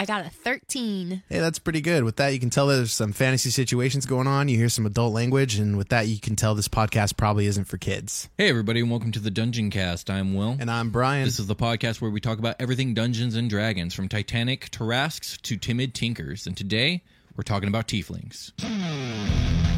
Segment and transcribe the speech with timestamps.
[0.00, 1.24] I got a 13.
[1.28, 2.04] Hey, that's pretty good.
[2.04, 4.48] With that, you can tell there's some fantasy situations going on.
[4.48, 7.66] You hear some adult language, and with that, you can tell this podcast probably isn't
[7.66, 8.30] for kids.
[8.38, 10.08] Hey, everybody, and welcome to the Dungeon Cast.
[10.08, 10.56] I'm Will.
[10.58, 11.26] And I'm Brian.
[11.26, 15.38] This is the podcast where we talk about everything Dungeons and Dragons, from Titanic Tarrasques
[15.42, 16.46] to timid tinkers.
[16.46, 17.02] And today,
[17.36, 18.52] we're talking about tieflings.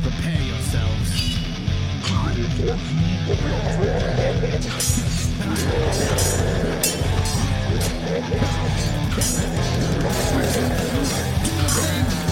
[0.04, 1.32] Prepare yourselves.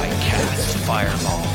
[0.03, 1.47] I cast Fireball.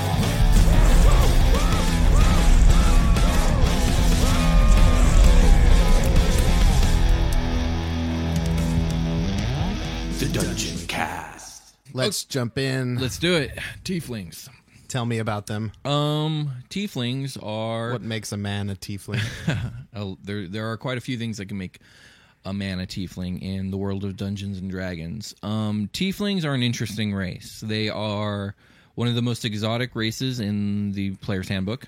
[10.20, 11.76] The Dungeon Cast.
[11.94, 12.98] Let's jump in.
[12.98, 13.52] Let's do it.
[13.84, 14.48] Tieflings.
[14.88, 15.74] Tell me about them.
[15.84, 19.22] Um, tieflings are What makes a man a tiefling?
[19.98, 21.80] Oh, there there are quite a few things that can make
[22.46, 25.36] a mana tiefling in the world of Dungeons and Dragons.
[25.44, 27.62] Um, tieflings are an interesting race.
[27.66, 28.56] They are
[28.94, 31.88] one of the most exotic races in the player's handbook,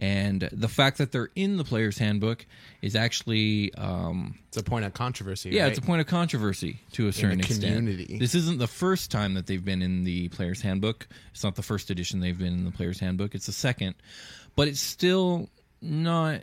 [0.00, 2.46] and the fact that they're in the player's handbook
[2.82, 5.50] is actually um, it's a point of controversy.
[5.50, 5.70] yeah, right?
[5.70, 7.76] it's a point of controversy to a certain extent.
[7.76, 8.18] community.
[8.18, 11.06] This isn't the first time that they've been in the player's handbook.
[11.32, 13.34] It's not the first edition they've been in the player's handbook.
[13.34, 13.94] It's the second,
[14.56, 15.48] but it's still
[15.82, 16.42] not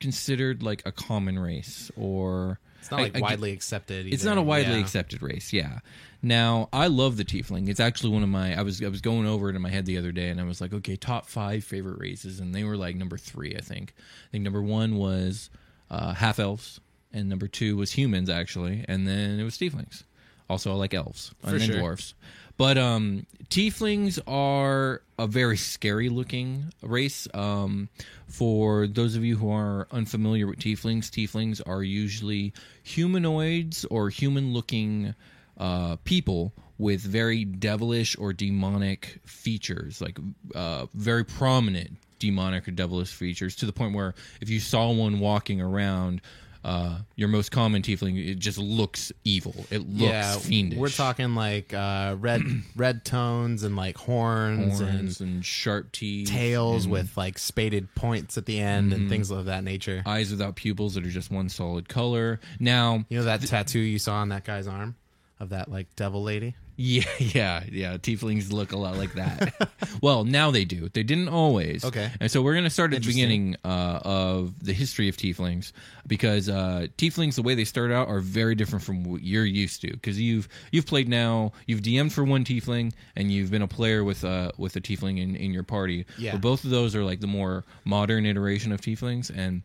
[0.00, 4.06] considered like a common race or It's not like I widely accepted.
[4.12, 4.80] it's not a widely Yeah.
[4.80, 5.80] accepted race, yeah.
[6.22, 7.68] Now, I love the tiefling.
[7.68, 9.86] It's actually one of my I was I was going over it in my head
[9.86, 12.76] the other day and I was like, okay, top 5 favorite races and they were
[12.76, 13.94] like number 3, I think.
[13.98, 15.50] I think number 1 was
[15.90, 16.80] uh, half elves
[17.12, 20.02] and number 2 was humans actually, and then it was tieflings.
[20.50, 21.78] Also, I like elves For and then sure.
[21.78, 22.14] dwarfs.
[22.58, 27.28] But um, tieflings are a very scary looking race.
[27.32, 27.88] Um,
[28.26, 32.52] for those of you who are unfamiliar with tieflings, tieflings are usually
[32.82, 35.14] humanoids or human looking
[35.56, 40.18] uh, people with very devilish or demonic features, like
[40.54, 45.20] uh, very prominent demonic or devilish features, to the point where if you saw one
[45.20, 46.20] walking around,
[46.64, 49.54] uh, your most common tiefling, it just looks evil.
[49.70, 50.78] It looks yeah, fiendish.
[50.78, 52.42] We're talking like uh, red
[52.76, 57.94] red tones and like horns, horns and and sharp teeth, tails and with like spaded
[57.94, 59.00] points at the end Mm-hmm.
[59.02, 60.02] and things of that nature.
[60.06, 62.40] eyes without pupils that are just one solid color.
[62.60, 64.96] Now, You know that tattoo you saw on that guy's arm
[65.40, 66.54] of that like devil lady?
[66.78, 69.68] Yeah, yeah, yeah, tieflings look a lot like that.
[70.02, 70.88] well, now they do.
[70.88, 71.84] They didn't always.
[71.84, 72.10] Okay.
[72.20, 75.72] And so we're going to start at the beginning uh, of the history of tieflings
[76.06, 79.80] because uh, tieflings, the way they start out, are very different from what you're used
[79.80, 79.90] to.
[79.90, 84.04] Because you've you've played now, you've DM'd for one tiefling, and you've been a player
[84.04, 86.06] with uh, with a tiefling in, in your party.
[86.16, 86.32] Yeah.
[86.32, 89.62] But both of those are like the more modern iteration of tieflings, and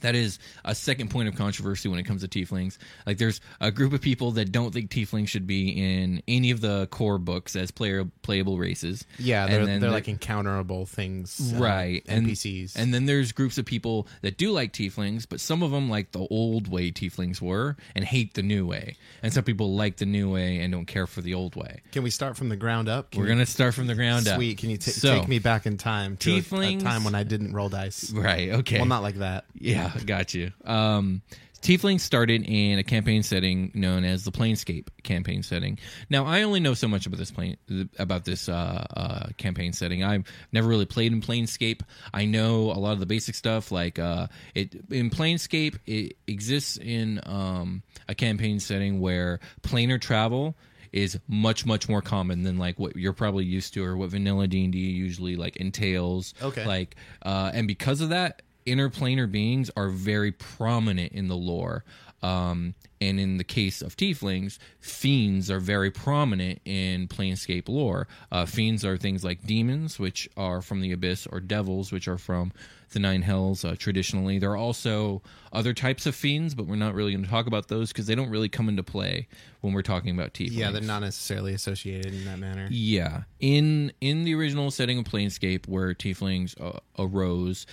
[0.00, 2.78] that is a second point of controversy when it comes to tieflings.
[3.06, 6.60] Like, there's a group of people that don't think tieflings should be in any of
[6.60, 9.04] the core books as player playable races.
[9.18, 12.72] Yeah, And they're, then they're like encounterable things, uh, right and NPCs.
[12.76, 16.12] and then there's groups of people that do like tieflings but some of them like
[16.12, 20.06] the old way tieflings were and hate the new way and some people like the
[20.06, 22.88] new way and don't care for the old way Can we start from the ground
[22.88, 23.10] up?
[23.10, 24.58] Can we're we- gonna start from the ground up Sweet.
[24.58, 27.22] Can you ta- So- take me back in time to a- a, time when I
[27.24, 28.10] didn't roll dice?
[28.12, 29.44] right okay Well, not like that.
[29.58, 30.52] Yeah, got you.
[30.64, 31.22] Um,
[31.62, 35.78] Tiefling started in a campaign setting known as the Planescape campaign setting.
[36.10, 37.56] Now, I only know so much about this plane
[38.00, 40.02] about this uh, uh, campaign setting.
[40.02, 41.82] I've never really played in Planescape.
[42.12, 44.26] I know a lot of the basic stuff, like uh,
[44.56, 45.78] it in Planescape.
[45.86, 50.56] It exists in um, a campaign setting where planar travel
[50.90, 54.46] is much much more common than like what you're probably used to or what vanilla
[54.46, 56.66] D&D usually like entails Okay.
[56.66, 61.84] like uh and because of that interplanar beings are very prominent in the lore.
[62.22, 68.06] Um and in the case of tieflings fiends are very prominent in planescape lore.
[68.30, 72.18] Uh fiends are things like demons which are from the abyss or devils which are
[72.18, 72.52] from
[72.90, 74.38] the nine hells uh, traditionally.
[74.38, 75.22] There are also
[75.52, 78.14] other types of fiends but we're not really going to talk about those because they
[78.14, 79.26] don't really come into play
[79.62, 80.52] when we're talking about tieflings.
[80.52, 82.68] Yeah, they're not necessarily associated in that manner.
[82.70, 87.66] yeah, in in the original setting of Planescape, where tieflings uh, arose,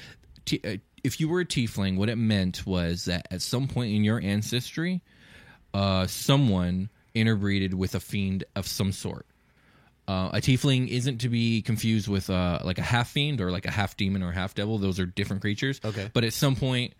[0.49, 3.93] t- uh, if you were a tiefling, what it meant was that at some point
[3.93, 5.01] in your ancestry,
[5.73, 9.25] uh, someone interbreeded with a fiend of some sort.
[10.07, 13.65] Uh, a tiefling isn't to be confused with uh, like a half fiend or like
[13.65, 14.79] a half demon or half devil.
[14.79, 15.79] Those are different creatures.
[15.85, 16.09] Okay.
[16.13, 16.93] But at some point,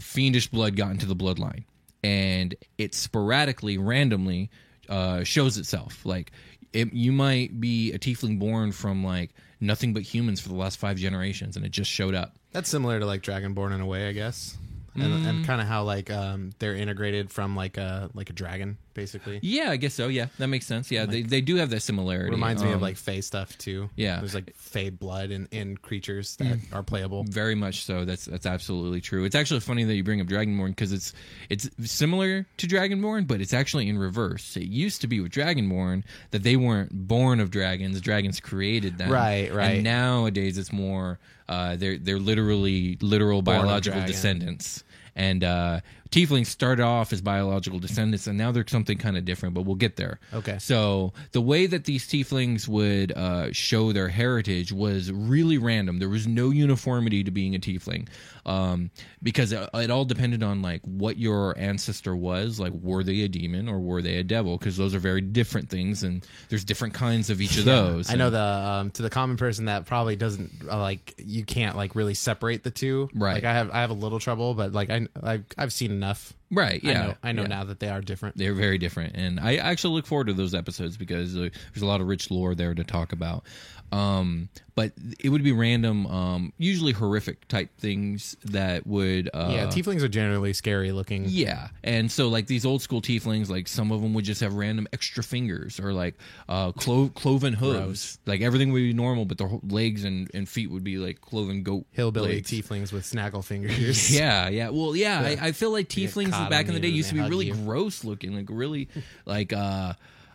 [0.00, 1.64] fiendish blood got into the bloodline,
[2.02, 4.50] and it sporadically, randomly,
[4.88, 6.04] uh, shows itself.
[6.04, 6.32] Like
[6.76, 9.30] it, you might be a tiefling born from like
[9.60, 12.36] nothing but humans for the last five generations, and it just showed up.
[12.52, 14.56] That's similar to like Dragonborn in a way, I guess.
[14.94, 18.78] And, and kind of how like um, they're integrated from like a like a dragon,
[18.96, 19.38] basically.
[19.42, 20.08] Yeah, I guess so.
[20.08, 20.90] Yeah, that makes sense.
[20.90, 22.30] Yeah, they, they do have that similarity.
[22.30, 23.88] Reminds me of Um, like Fey stuff too.
[23.94, 24.18] yeah.
[24.18, 27.22] there's like Fey blood in, in creatures that are playable.
[27.28, 28.04] Very much so.
[28.04, 29.24] That's that's absolutely true.
[29.24, 31.12] It's actually funny that you bring up Dragonborn because it's
[31.48, 34.56] it's similar to Dragonborn, but it's actually in reverse.
[34.56, 36.02] It used to be with Dragonborn
[36.32, 39.10] that they weren't born of dragons; dragons created them.
[39.12, 39.76] Right, right.
[39.76, 41.18] And nowadays, it's more
[41.48, 44.10] uh, they're they're literally literal biological dragon.
[44.10, 44.82] descendants.
[45.18, 49.54] And uh, tieflings started off as biological descendants, and now they're something kind of different.
[49.54, 50.20] But we'll get there.
[50.32, 50.58] Okay.
[50.58, 55.98] So the way that these tieflings would uh, show their heritage was really random.
[55.98, 58.08] There was no uniformity to being a tiefling,
[58.44, 58.90] um,
[59.22, 62.60] because it, it all depended on like what your ancestor was.
[62.60, 64.58] Like, were they a demon or were they a devil?
[64.58, 68.10] Because those are very different things, and there's different kinds of each of those.
[68.10, 71.76] I know the um, to the common person that probably doesn't uh, like you can't
[71.76, 73.08] like really separate the two.
[73.14, 73.34] Right.
[73.34, 76.35] Like I have I have a little trouble, but like I I've, I've seen enough.
[76.50, 76.80] Right.
[76.84, 77.06] I Yeah.
[77.06, 77.48] know I know yeah.
[77.48, 78.36] now that they are different.
[78.36, 81.86] They're very different, and I actually look forward to those episodes because uh, there's a
[81.86, 83.44] lot of rich lore there to talk about.
[83.92, 89.30] Um, but it would be random, um, usually horrific type things that would.
[89.32, 91.24] Uh, yeah, tieflings are generally scary looking.
[91.28, 94.54] yeah, and so like these old school tieflings, like some of them would just have
[94.54, 96.16] random extra fingers or like
[96.48, 98.18] uh, clo- cloven hooves.
[98.26, 101.62] Like everything would be normal, but their legs and, and feet would be like cloven
[101.62, 102.50] goat Hillbilly legs.
[102.50, 104.10] tieflings with snaggle fingers.
[104.16, 104.70] Yeah, yeah.
[104.70, 105.20] Well, yeah.
[105.20, 107.54] I, I feel like tieflings back in the day used to be really you.
[107.54, 108.88] gross looking, like really,
[109.24, 109.94] like uh,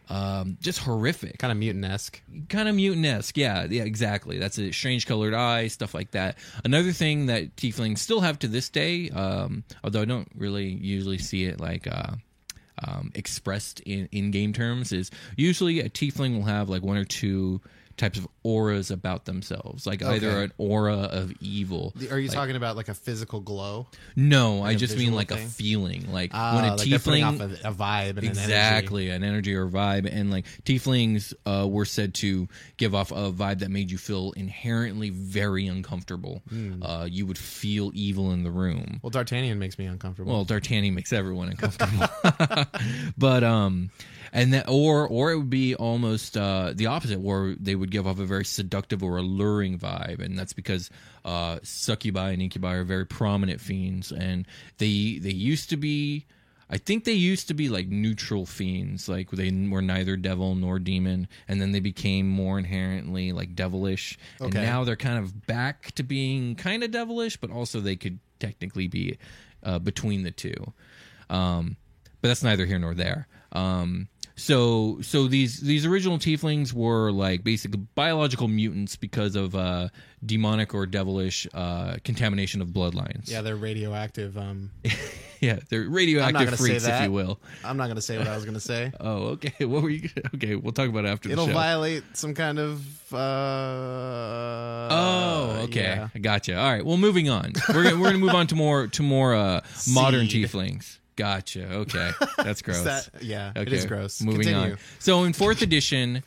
[0.09, 2.21] um, just horrific, kind of mutant esque.
[2.50, 3.38] kind of mutant esque.
[3.38, 4.38] Yeah, yeah, exactly.
[4.38, 4.74] That's it.
[4.74, 6.38] Strange colored eyes, stuff like that.
[6.65, 11.18] Another thing that tieflings still have to this day, um, although I don't really usually
[11.18, 11.88] see it like.
[11.88, 12.15] Uh,
[12.83, 17.62] um, expressed in in-game terms is usually a tiefling will have like one or two
[18.01, 22.56] types of auras about themselves like either an aura of evil Are you like- talking
[22.56, 23.88] about like a physical glow?
[24.15, 26.12] no, I just mean like a feeling.
[26.12, 30.09] Like Ah, when a like tiefling, a, a vibe and exactly an energy or vibe,
[30.12, 34.31] and like tieflings uh, were said to give off a vibe that made you feel
[34.36, 36.42] inherently very uncomfortable.
[36.50, 36.81] Hmm.
[36.83, 39.00] Uh, you would feel evil in the room.
[39.04, 40.31] Well, D'Artagnan makes me uncomfortable.
[40.33, 42.07] Well, D'Artagnan makes everyone uncomfortable,
[43.18, 43.92] but um,
[44.33, 48.07] and that or or it would be almost uh the opposite, where they would give
[48.07, 50.90] off a very seductive or alluring vibe, and that's because
[51.26, 54.45] uh succubi and incubi are very prominent fiends, and
[54.78, 56.26] they they used to be.
[56.73, 60.80] I think they used to be like neutral fiends, like they were neither devil nor
[60.80, 64.61] demon, and then they became more inherently like devilish, and Okay.
[64.61, 68.88] now they're kind of back to being kind of devilish, but also they could technically
[68.88, 69.18] be
[69.64, 70.71] uh, between the two.
[71.30, 71.76] Um,
[72.21, 73.28] but that's neither here nor there.
[73.52, 79.90] Um, so so these these original tieflings were like basically biological mutants because of uh,
[80.26, 83.30] demonic or devilish uh, contamination of bloodlines.
[83.30, 84.38] yeah, they're radioactive.
[84.38, 84.71] Um,
[85.42, 87.40] yeah, they're radioactive freaks, if you will.
[87.64, 88.92] I'm not gonna say what I was gonna say.
[89.00, 89.66] Oh, okay.
[89.66, 90.09] What were you?
[90.35, 91.57] Okay, we'll talk about it after It'll the show.
[91.57, 93.14] violate some kind of.
[93.14, 95.81] Uh, Oh, okay.
[95.81, 96.07] yeah.
[96.14, 96.57] I gotcha.
[96.59, 96.85] All right.
[96.85, 97.54] Well, moving on.
[97.69, 99.61] We're gonna, we're gonna move on to more to more uh,
[99.94, 100.97] modern tieflings.
[101.21, 101.71] Gotcha.
[101.71, 102.81] Okay, that's gross.
[102.83, 104.21] That, yeah, it Okay, is gross.
[104.23, 104.71] Moving Continue.
[104.73, 104.78] on.
[104.97, 106.23] So in fourth edition,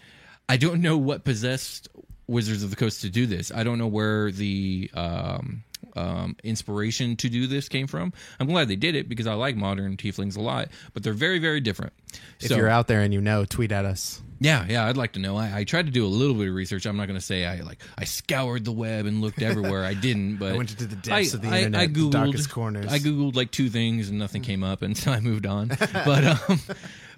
[0.48, 1.88] I don't know what possessed
[2.28, 3.50] Wizards of the Coast to do this.
[3.52, 5.64] I don't know where the um,
[5.96, 8.12] um, inspiration to do this came from.
[8.40, 11.38] I'm glad they did it because I like modern tieflings a lot, but they're very
[11.38, 11.92] very different.
[12.40, 14.22] If So- you're out there and you know, tweet at us.
[14.40, 15.36] yeah, yeah, I'd like to know.
[15.36, 16.86] I, I tried to do a little bit of research.
[16.86, 19.84] I'm not going to say I like I scoured the web and looked everywhere.
[19.84, 22.50] I didn't, but I went into the depths of the internet, I the googled darkest
[22.50, 22.86] corners.
[22.92, 25.68] I googled like two things and nothing came up, and so I moved on.
[25.78, 26.60] but um,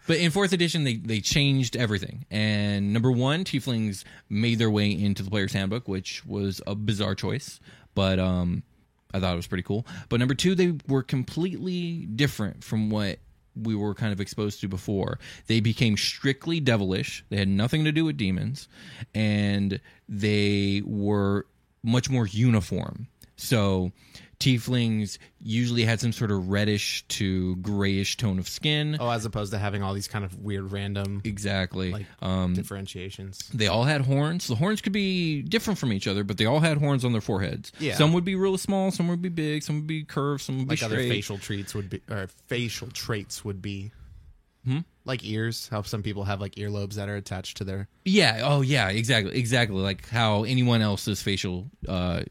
[0.06, 2.24] but in fourth edition, they they changed everything.
[2.30, 7.14] And number one, tieflings made their way into the player's handbook, which was a bizarre
[7.16, 7.58] choice,
[7.96, 8.62] but um,
[9.12, 9.84] I thought it was pretty cool.
[10.08, 13.18] But number two, they were completely different from what
[13.60, 15.18] we were kind of exposed to before.
[15.46, 17.24] They became strictly devilish.
[17.30, 18.68] They had nothing to do with demons,
[19.14, 21.46] and they were
[21.82, 23.08] much more uniform.
[23.36, 23.92] So,
[24.38, 28.96] tieflings usually had some sort of reddish to grayish tone of skin.
[29.00, 31.92] Oh, as opposed to having all these kind of weird random Exactly.
[31.92, 33.48] like um, differentiations.
[33.54, 34.46] they all had horns.
[34.46, 37.20] The horns could be different from each other, but they all had horns on their
[37.20, 37.72] foreheads.
[37.78, 37.94] Yeah.
[37.94, 40.68] Some would be really small, some would be big, some would be curved, some would
[40.68, 43.92] be Like other facial traits would be, or facial traits would be.
[45.04, 47.86] Like ears, how some people have like earlobes that are attached to their.
[48.04, 48.40] Yeah.
[48.42, 48.88] Oh, yeah.
[48.88, 49.38] Exactly.
[49.38, 49.80] Exactly.
[49.80, 52.22] Like how anyone else's facial uh,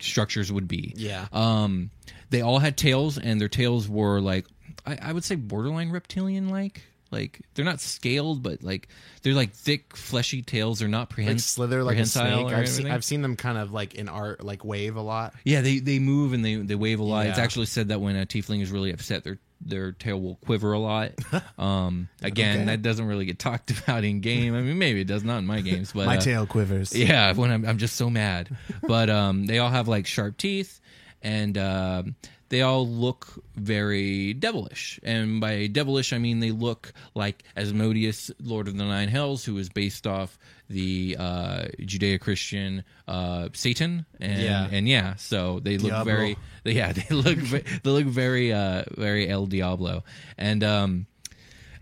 [0.00, 0.94] structures would be.
[0.96, 1.26] Yeah.
[1.32, 1.90] Um,
[2.30, 4.46] they all had tails, and their tails were like
[4.86, 6.82] I, I would say borderline reptilian like.
[7.10, 8.88] Like they're not scaled, but like
[9.22, 10.80] they're like thick, fleshy tails.
[10.80, 12.48] They're not prehens- Like slither like a snake.
[12.48, 12.86] I've seen.
[12.86, 15.32] I've seen them kind of like in art, like wave a lot.
[15.42, 17.24] Yeah, they they move and they they wave a lot.
[17.24, 20.72] It's actually said that when a tiefling is really upset, their their tail will quiver
[20.72, 21.12] a lot.
[21.58, 22.64] Um, again, Okay.
[22.66, 24.54] that doesn't really get talked about in game.
[24.54, 26.94] I mean, maybe it does not in my games, but My uh, tail quivers.
[26.94, 28.48] Yeah, when I'm I'm just so mad.
[28.86, 30.80] But um, they all have like sharp teeth,
[31.20, 32.14] and um
[32.50, 33.26] they all look
[33.56, 34.98] very devilish.
[35.02, 39.58] And by devilish, I mean they look like Asmodeus, Lord of the Nine Hells, who
[39.58, 40.38] is based off
[40.70, 44.68] the uh, Judeo-Christian uh, Satan, and Yeah.
[44.70, 46.12] and yeah, so they look Diablo.
[46.12, 50.04] very yeah they look they look very uh, very El Diablo,
[50.36, 51.06] and um,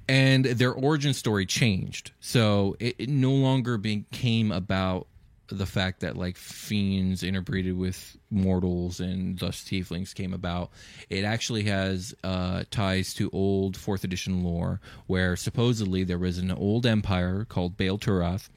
[0.08, 2.12] and their origin story changed.
[2.20, 5.08] So it, it no longer became about
[5.48, 10.70] the fact that like fiends interbreeded with mortals and thus tieflings came about.
[11.08, 16.50] It actually has uh, ties to old fourth edition lore, where supposedly there was an
[16.50, 18.48] old empire called Bael Turath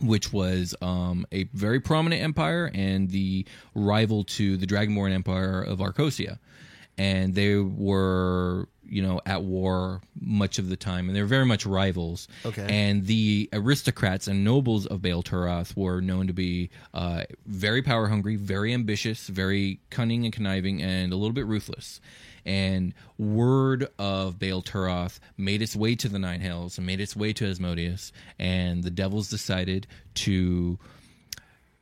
[0.00, 5.78] which was um, a very prominent empire and the rival to the Dragonborn Empire of
[5.78, 6.38] Arkhosia.
[6.98, 11.66] And they were, you know, at war much of the time, and they're very much
[11.66, 12.28] rivals.
[12.44, 12.66] Okay.
[12.68, 18.08] And the aristocrats and nobles of Bael Turath were known to be uh, very power
[18.08, 22.00] hungry, very ambitious, very cunning and conniving, and a little bit ruthless
[22.46, 27.16] and word of Bael Turath made its way to the Nine Hells and made its
[27.16, 30.78] way to Asmodeus, and the devils decided to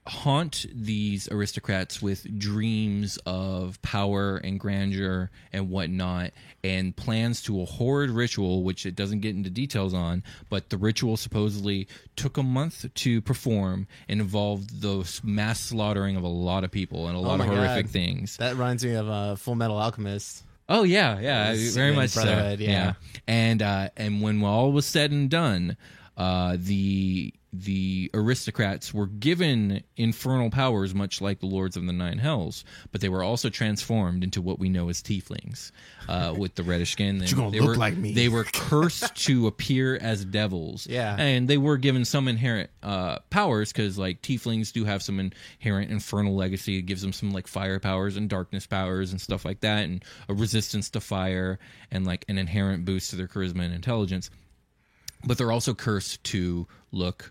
[0.06, 6.32] haunt these aristocrats with dreams of power and grandeur and whatnot
[6.64, 10.76] and plans to a horrid ritual which it doesn't get into details on but the
[10.76, 16.64] ritual supposedly took a month to perform and involved the mass slaughtering of a lot
[16.64, 17.92] of people and a lot Oh of horrific God.
[17.92, 20.42] things That reminds me of uh, Fullmetal Alchemist.
[20.68, 22.24] Oh yeah, yeah, very much so.
[22.24, 22.54] Yeah.
[22.58, 22.92] yeah.
[23.26, 25.76] and uh, and when all was said and done,
[26.16, 32.16] uh, the the aristocrats were given infernal powers, much like the lords of the nine
[32.16, 35.70] hells, but they were also transformed into what we know as tieflings,
[36.08, 37.22] uh, with the reddish skin.
[37.22, 38.14] you gonna they look were, like me.
[38.14, 40.86] They were cursed to appear as devils.
[40.86, 41.14] Yeah.
[41.18, 45.20] and they were given some inherent uh, powers because like tieflings do have some
[45.60, 46.78] inherent infernal legacy.
[46.78, 50.02] It gives them some like fire powers and darkness powers and stuff like that, and
[50.28, 51.58] a resistance to fire
[51.90, 54.30] and like an inherent boost to their charisma and intelligence.
[55.24, 57.30] But they're also cursed to look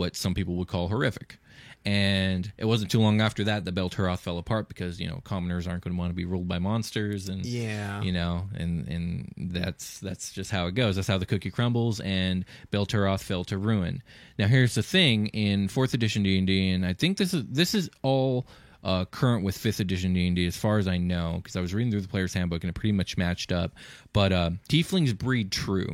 [0.00, 1.38] what some people would call horrific.
[1.84, 5.20] And it wasn't too long after that that Bael Turath fell apart because you know
[5.24, 8.02] commoners aren't going to want to be ruled by monsters and Yeah.
[8.02, 11.98] you know and and that's that's just how it goes that's how the cookie crumbles
[12.00, 14.02] and Bael Turath fell to ruin
[14.38, 17.88] now here's the thing in fourth edition D&D and I think this is this is
[18.02, 18.46] all
[18.84, 21.90] uh, current with fifth edition D&D as far as I know because I was reading
[21.92, 23.72] through the player's handbook and it pretty much matched up
[24.12, 25.88] but uh, tieflings breed true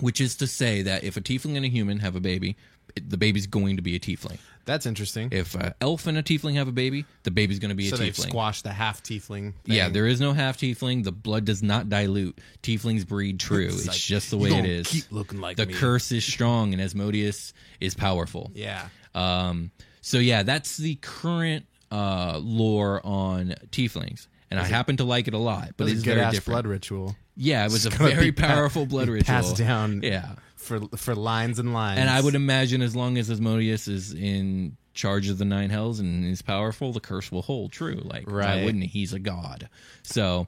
[0.00, 2.56] which is to say that if a tiefling and a human have a baby
[3.02, 5.28] the baby's going to be a tiefling That's interesting.
[5.32, 7.96] if an elf and a tiefling have a baby the baby's going to be so
[7.96, 9.54] a tiefling squashed the half tiefling.
[9.64, 11.04] yeah, there is no half tiefling.
[11.04, 12.38] The blood does not dilute.
[12.62, 13.66] Tieflings breed true.
[13.66, 14.86] It's, like, just the way it is.
[14.86, 15.74] keep looking like the me.
[15.74, 18.50] curse is strong, and Asmodeus is powerful.
[18.54, 18.88] Yeah.
[19.14, 19.70] Um.
[20.00, 25.34] So yeah, that's the current uh, lore on tieflings, and I happen to like it
[25.34, 25.70] a lot.
[25.76, 26.54] But it's a good very ass different.
[26.54, 27.16] blood ritual.
[27.36, 29.26] Yeah, it was a It's gonna very be pa- powerful blood ritual.
[29.34, 30.34] Passed down Yeah.
[30.64, 32.00] For for lines and lines.
[32.00, 36.00] And I would imagine as long as Asmodeus is in charge of the nine hells
[36.00, 38.00] and is powerful, the curse will hold true.
[38.04, 38.64] Like, why Right.
[38.64, 38.88] wouldn't he?
[39.00, 39.68] He's a god.
[40.02, 40.46] So,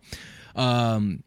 [0.55, 1.23] um,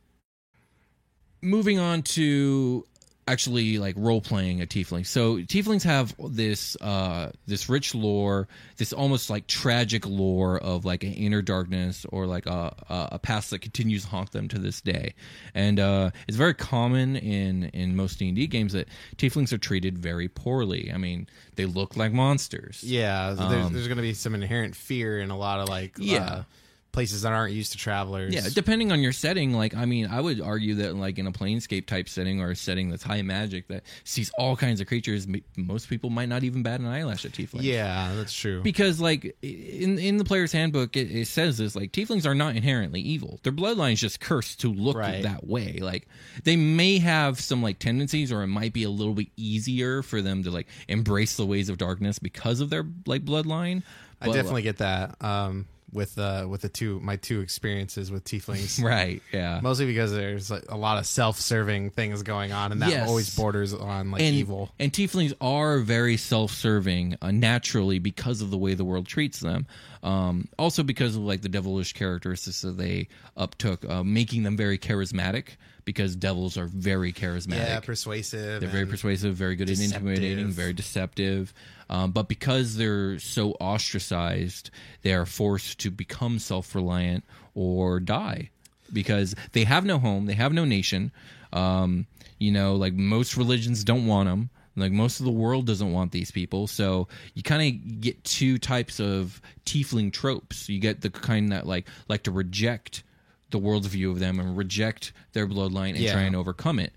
[1.41, 2.85] moving on to
[3.31, 5.05] actually like role playing a tiefling.
[5.05, 11.03] So tieflings have this uh this rich lore, this almost like tragic lore of like
[11.03, 14.81] an inner darkness or like a a, past that continues to haunt them to this
[14.81, 15.13] day.
[15.53, 20.27] And uh it's very common in in most D&D games that tieflings are treated very
[20.27, 20.91] poorly.
[20.93, 22.83] I mean, they look like monsters.
[22.83, 26.05] Yeah, there's, there's going to be some inherent fear in a lot of like Um,
[26.05, 26.23] Yeah.
[26.23, 26.43] uh,
[26.91, 28.33] places that aren't used to travelers.
[28.33, 31.31] Yeah, depending on your setting, like I mean, I would argue that like in a
[31.31, 35.27] planescape type setting or a setting that's high magic that sees all kinds of creatures,
[35.27, 37.61] m- most people might not even bat an eyelash at tieflings.
[37.63, 38.61] yeah, that's true.
[38.63, 42.55] Because like in in the player's handbook, it, it says this like tieflings are not
[42.55, 43.39] inherently evil.
[43.43, 45.23] Their bloodline is just cursed to look Right.
[45.23, 45.79] that way.
[45.81, 46.07] Like
[46.43, 50.21] they may have some like tendencies, or it might be a little bit easier for
[50.21, 53.83] them to like embrace the ways of darkness because of their like bloodline.
[54.21, 55.15] I But, definitely get that.
[55.23, 58.83] Um, with uh, with the two my two experiences with tieflings.
[58.83, 59.21] right.
[59.31, 59.59] Yeah.
[59.61, 63.07] Mostly because there's like a lot of self-serving things going on, and that Yes.
[63.07, 64.71] always borders on like and, evil.
[64.79, 69.67] And tieflings are very self-serving uh, naturally because of the way the world treats them.
[70.01, 74.77] Um, also because of like the devilish characteristics that they uptook, uh, making them very
[74.77, 75.57] charismatic.
[75.89, 77.65] Because devils are very charismatic.
[77.65, 78.61] Yeah, persuasive.
[78.61, 81.51] They're very persuasive, very good at intimidating, very deceptive.
[81.89, 84.69] Um, but because they're so ostracized,
[85.01, 87.23] they are forced to become self reliant
[87.55, 88.51] or die
[88.93, 91.11] because they have no home, they have no nation.
[91.53, 92.05] Um,
[92.37, 94.51] you know, like most religions don't want them.
[94.75, 96.67] Like most of the world doesn't want these people.
[96.67, 100.69] So you kind of get two types of tiefling tropes.
[100.69, 103.01] You get the kind that like like to reject
[103.51, 106.13] the world's view of them and reject their bloodline and Yeah.
[106.13, 106.93] try and overcome it.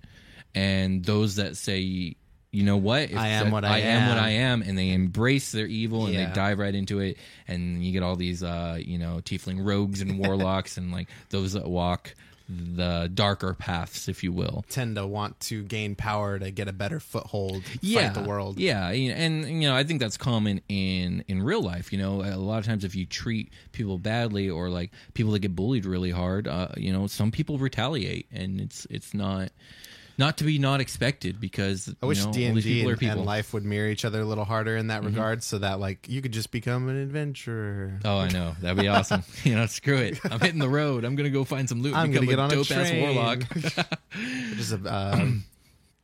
[0.55, 1.81] And those that say,
[2.55, 4.19] you know what, if I am that- what I am what.
[4.19, 6.29] I am, and they embrace their evil and Yeah.
[6.29, 7.17] they dive right into it,
[7.49, 11.55] and you get all these, uh, you know, tiefling rogues and warlocks and like those
[11.55, 12.15] that walk
[12.53, 14.65] the darker paths, if you will.
[14.69, 18.59] tend to want to gain power to get a better foothold, yeah, fight the world.
[18.59, 21.93] Yeah, and you know, I think that's common in in real life.
[21.93, 25.41] You know, a lot of times if you treat people badly or like people that
[25.41, 29.51] get bullied really hard, uh, you know, some people retaliate, and it's it's not
[30.23, 32.93] not to be not expected because I wish D and D and.
[32.93, 33.25] Mm-hmm.
[33.25, 36.23] life would mirror each other a little harder in that regard, so that like you
[36.23, 37.99] could just become an adventurer.
[38.05, 39.25] Oh, I know that'd be awesome.
[39.43, 40.21] you know, screw it.
[40.25, 41.05] I'm hitting the road.
[41.05, 41.97] I'm gonna go find some loot.
[41.97, 43.41] I'm become gonna get on a dope ass warlock.
[44.55, 45.45] just a, um,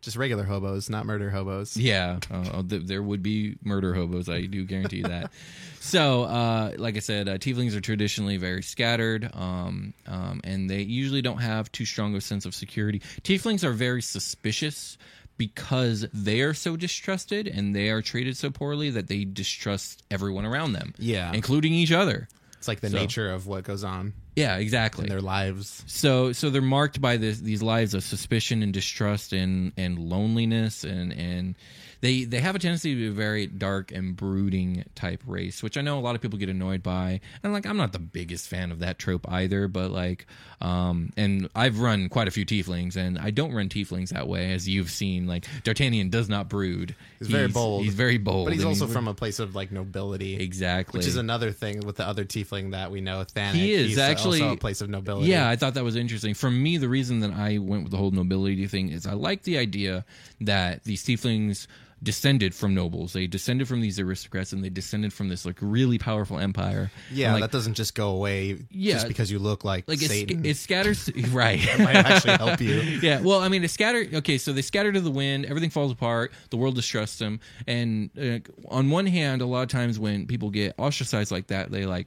[0.09, 1.77] just regular hobos, not murder hobos.
[1.77, 4.29] Yeah, uh, th- there would be murder hobos.
[4.31, 5.31] I do guarantee that.
[5.81, 10.81] so, uh, like I said, uh, tieflings are traditionally very scattered, um, um, and they
[10.81, 13.01] usually don't have too strong of a sense of security.
[13.23, 14.97] Tieflings are very suspicious
[15.37, 20.47] because they are so distrusted and they are treated so poorly that they distrust everyone
[20.47, 20.95] around them.
[20.99, 21.33] Yeah.
[21.35, 22.29] including each other.
[22.57, 25.05] It's like the So- nature of what goes on Yeah, exactly.
[25.05, 25.83] in their lives.
[25.87, 30.85] So so they're marked by this these lives of suspicion and distrust and and loneliness
[30.85, 31.57] and and
[32.01, 35.77] they they have a tendency to be a very dark and brooding type race, which
[35.77, 37.21] I know a lot of people get annoyed by.
[37.43, 40.27] And like I'm not the biggest fan of that trope either, but like
[40.61, 44.53] um and I've run quite a few tieflings and I don't run tieflings that way
[44.53, 45.27] as you've seen.
[45.27, 46.95] Like D'Artagnan does not brood.
[47.19, 47.85] He's very bold.
[47.85, 48.47] He's very bold.
[48.47, 50.37] But he's also from a place of like nobility.
[50.37, 50.99] Exactly.
[50.99, 53.55] Which is another thing with the other tiefling that we know, Thanic.
[53.55, 55.29] He is He's actually also a place of nobility.
[55.29, 56.35] Yeah, I thought that was interesting.
[56.35, 59.43] For me, the reason that I went with the whole nobility thing is I like
[59.43, 60.05] the idea
[60.41, 61.67] that these tieflings
[62.03, 63.13] descended from nobles.
[63.13, 66.91] They descended from these aristocrats, and they descended from this like really powerful empire.
[67.13, 68.95] Yeah, like, that doesn't just go away Yeah.
[68.95, 70.45] just because you look like, like Satan.
[70.45, 71.59] it scatters right.
[71.63, 72.75] It might actually help you.
[73.03, 74.15] yeah, well, I mean, it scattered.
[74.15, 75.47] Okay, so they scatter to the wind.
[75.47, 76.33] Everything falls apart.
[76.51, 77.41] The world distrusts them.
[77.67, 81.71] And uh, on one hand, a lot of times when people get ostracized like that,
[81.71, 82.07] they like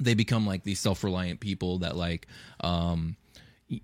[0.00, 2.28] they become like these self-reliant people that like
[2.60, 3.16] um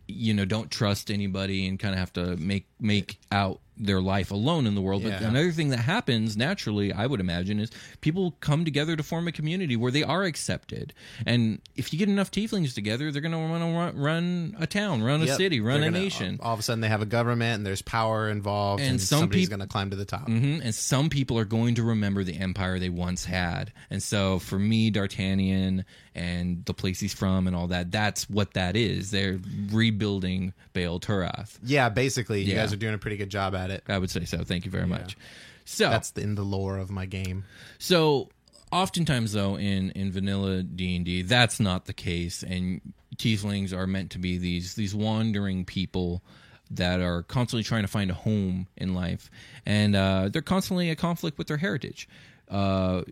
[0.07, 4.31] you know don't trust anybody and kind of have to make make out their life
[4.31, 8.37] alone in the world but another thing that happens naturally i would imagine is people
[8.39, 10.95] come together to form a community where they are accepted
[11.27, 15.03] and if you get enough tieflings together they're going to want to run, a town
[15.03, 17.07] run a city run They're a gonna- nation All of a sudden, they have a
[17.07, 20.05] government and there's power involved, And and, some somebody's peop- going to climb to the
[20.05, 20.29] top.
[20.29, 23.73] hmm And some people are going to remember the empire they once had.
[23.91, 28.55] And so for me, D'Artagnan and the place he's from and all that, that's what
[28.55, 29.11] that is.
[29.11, 29.41] They're
[29.73, 31.59] rebuilding Bael Turath.
[31.65, 32.63] Yeah, basically, you Yeah.
[32.63, 33.83] guys are doing a pretty good job at it.
[33.89, 34.45] I would say so.
[34.45, 35.17] Thank you very much.
[35.65, 37.45] So That's the, in the lore of my game.
[37.79, 38.29] so
[38.71, 42.81] oftentimes though in in vanilla D&D that's not the case and
[43.17, 46.23] tieflings are meant to be these these wandering people
[46.71, 49.31] that are constantly trying to find a home in life
[49.65, 52.09] and uh, they're constantly at conflict with their heritage
[52.51, 53.03] uh,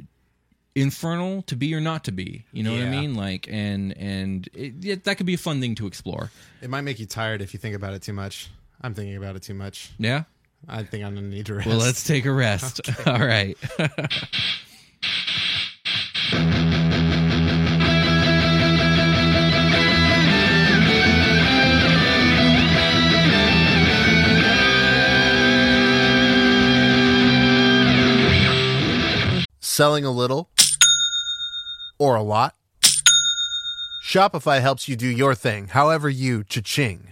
[0.75, 2.45] infernal to be or not to be.
[2.53, 3.15] You know what I mean?
[3.15, 6.31] Like, and and it, yeah, that could be a fun thing to explore.
[6.61, 8.51] It might make you tired if you think about it too much.
[8.83, 9.91] I'm thinking about it too much.
[9.99, 10.25] Yeah.
[10.69, 11.69] I think I'm gonna need to rest.
[11.69, 12.81] Well, let's take a rest.
[13.07, 13.57] All right.
[29.61, 30.51] Selling a little
[31.99, 32.55] or a lot?
[34.05, 37.12] Shopify helps you do your thing, however you cha-ching.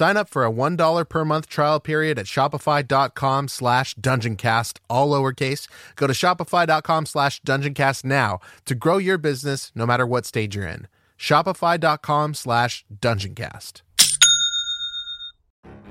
[0.00, 5.68] Sign up for a $1 per month trial period at shopify.com slash dungeoncast, all lowercase.
[5.94, 10.66] Go to shopify.com slash dungeoncast now to grow your business no matter what stage you're
[10.66, 10.88] in.
[11.18, 13.82] Shopify.com slash dungeoncast.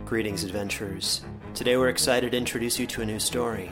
[0.06, 1.24] Greetings, adventurers.
[1.54, 3.72] Today we're excited to introduce you to a new story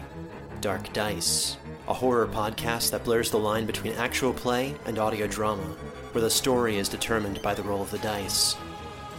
[0.62, 5.65] Dark Dice, a horror podcast that blurs the line between actual play and audio drama,
[6.12, 8.56] where the story is determined by the roll of the dice.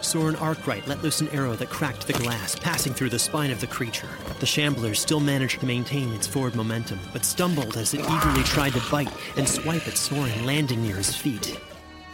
[0.00, 3.60] Soren Arkwright let loose an arrow that cracked the glass, passing through the spine of
[3.60, 4.08] the creature.
[4.40, 8.72] The shambler still managed to maintain its forward momentum, but stumbled as it eagerly tried
[8.74, 11.58] to bite and swipe at Soren, landing near his feet.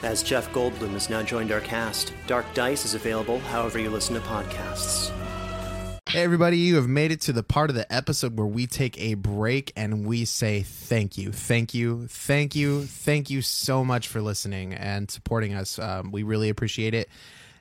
[0.02, 4.14] As Jeff Goldblum has now joined our cast, Dark Dice is available however you listen
[4.14, 5.12] to podcasts.
[6.08, 9.00] Hey, everybody, you have made it to the part of the episode where we take
[9.00, 11.32] a break and we say thank you.
[11.32, 12.06] Thank you.
[12.06, 12.82] Thank you.
[12.82, 15.78] Thank you so much for listening and supporting us.
[15.78, 17.08] Um, we really appreciate it.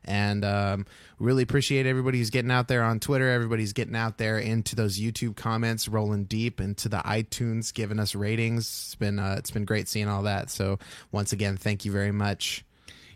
[0.06, 0.86] And um,
[1.20, 3.30] really appreciate everybody who's getting out there on Twitter.
[3.30, 8.16] Everybody's getting out there into those YouTube comments, rolling deep into the iTunes, giving us
[8.16, 8.64] ratings.
[8.64, 10.50] It's been uh, it's been great seeing all that.
[10.50, 10.80] So
[11.12, 12.66] once again, thank you very much.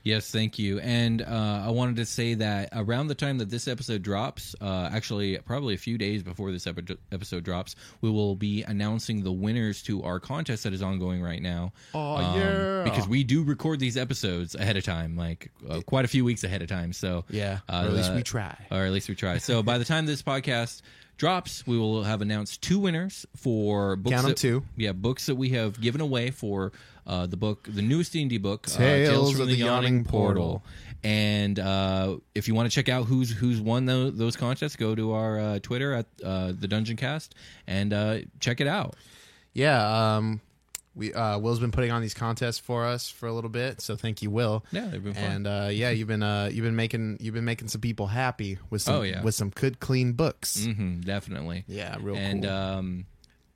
[0.05, 0.79] Yes, thank you.
[0.79, 4.87] And uh, I wanted to say that around the time that this episode drops, uh,
[4.93, 9.31] actually, probably a few days before this epi- episode drops, we will be announcing the
[9.31, 11.73] winners to our contest that is ongoing right now.
[11.95, 12.83] Oh, Um, yeah.
[12.83, 16.43] Because we do record these episodes ahead of time, like uh, quite a few weeks
[16.43, 16.93] ahead of time.
[16.93, 18.55] So Yeah, uh, or at least the- we try.
[18.69, 19.39] or at least we try.
[19.39, 20.83] So by the time this podcast
[21.17, 24.13] drops, we will have announced two winners for books.
[24.13, 24.63] Count 'em that- two.
[24.77, 26.71] Yeah, books that we have given away for
[27.07, 30.63] uh, the book, the newest D and D book, uh, Tales of the Yawning Portal.
[31.03, 34.95] And uh, if you want to check out who's who's won tho- those contests, go
[34.95, 37.35] to our uh, Twitter at uh, the Dungeon Cast
[37.67, 38.95] and uh, check it out.
[39.53, 40.41] Yeah, um,
[40.95, 43.95] we uh, Will's been putting on these contests for us for a little bit, so
[43.95, 44.63] thank you, Will.
[44.71, 45.23] Yeah, they've been fun.
[45.23, 48.57] And uh, yeah, you've been uh, you've been making you've been making some people happy
[48.69, 49.21] with some Oh, yeah.
[49.21, 50.65] with some good clean books.
[50.65, 51.65] hmm definitely.
[51.67, 52.51] Yeah, real and cool.
[52.51, 53.05] um,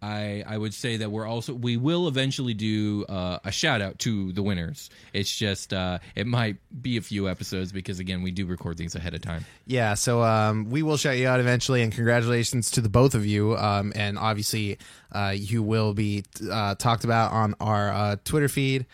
[0.02, 4.00] I I would say that we're also we will eventually do uh, a shout out
[4.00, 4.90] to the winners.
[5.14, 8.96] It's just uh, it might be a few episodes because again we do record these
[8.96, 9.46] ahead of time.
[9.66, 13.26] Yeah, so um, we will shout you out eventually, and congratulations to the both of
[13.26, 13.58] you.
[13.58, 14.78] Um, and obviously,
[15.12, 18.86] uh, you will be uh, talked about on our uh, Twitter feed.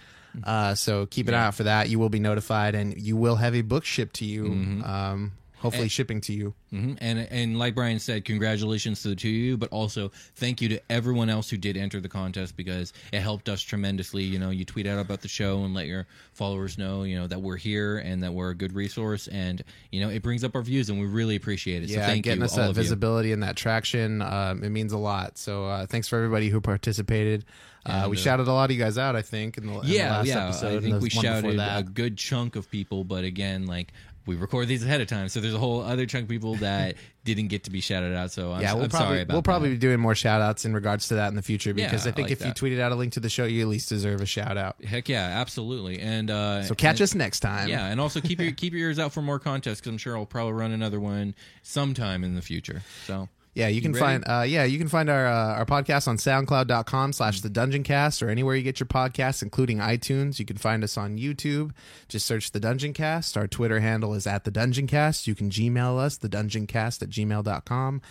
[0.43, 1.87] Uh, so keep an eye out for that.
[1.87, 4.47] You will be notified, and you will have a book shipped to you.
[4.83, 5.31] Um,
[5.65, 6.53] hopefully shipping to you.
[6.69, 10.61] hmm And and like Brian said, congratulations to the two of you, but also thank
[10.61, 14.23] you to everyone else who did enter the contest because it helped us tremendously.
[14.23, 17.27] You know, you tweet out about the show and let your followers know, you know,
[17.27, 20.55] that we're here and that we're a good resource, and you know, it brings up
[20.55, 21.89] our views, and we really appreciate it.
[21.89, 22.83] so yeah, thank getting you, us that of you.
[22.83, 25.37] visibility and that traction, um, it means a lot.
[25.37, 27.45] So uh, thanks for everybody who participated.
[27.85, 29.73] Uh, And, we uh, shouted a lot of you guys out, I think, in the,
[29.73, 30.47] in the Yeah, last yeah.
[30.49, 30.77] episode.
[30.77, 33.93] I think we shouted a good chunk of people, but again, like
[34.25, 36.95] we record these ahead of time, so there's a whole other chunk of people that
[37.23, 38.31] didn't get to be shouted out.
[38.31, 39.75] So I'm, yeah, we'll I'm probably sorry about we'll probably that.
[39.75, 42.13] be doing more shout outs in regards to that in the future because Yeah, I
[42.15, 42.47] think I like if that.
[42.61, 44.83] you tweeted out a link to the show, you at least deserve a shout out.
[44.83, 45.99] Heck yeah, absolutely.
[45.99, 47.67] And uh, So catch and- us next time.
[47.69, 50.17] Yeah, and also keep your keep your ears out for more contests because I'm sure
[50.17, 52.83] I'll probably run another one sometime in the future.
[53.05, 54.03] So Yeah, you can ready?
[54.05, 57.83] find uh, yeah, you can find our uh, our podcast on soundcloud.com slash the dungeon
[57.83, 60.39] cast or anywhere you get your podcasts, including iTunes.
[60.39, 61.71] You can find us on YouTube.
[62.09, 63.37] Just search the dungeon cast.
[63.37, 65.25] Our Twitter handle is at the dungeon cast.
[65.25, 68.01] You can Gmail us, the dungeon cast at gmail.com.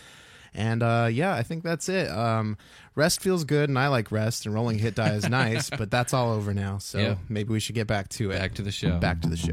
[0.56, 2.08] And uh, yeah, I think that's it.
[2.10, 2.56] Um,
[2.94, 6.14] rest feels good, and I like rest, and rolling hit die is nice, but that's
[6.14, 6.78] all over now.
[6.78, 7.14] So Yeah.
[7.28, 8.38] maybe we should get back to it.
[8.38, 8.98] back to the show.
[8.98, 9.52] Back to the show.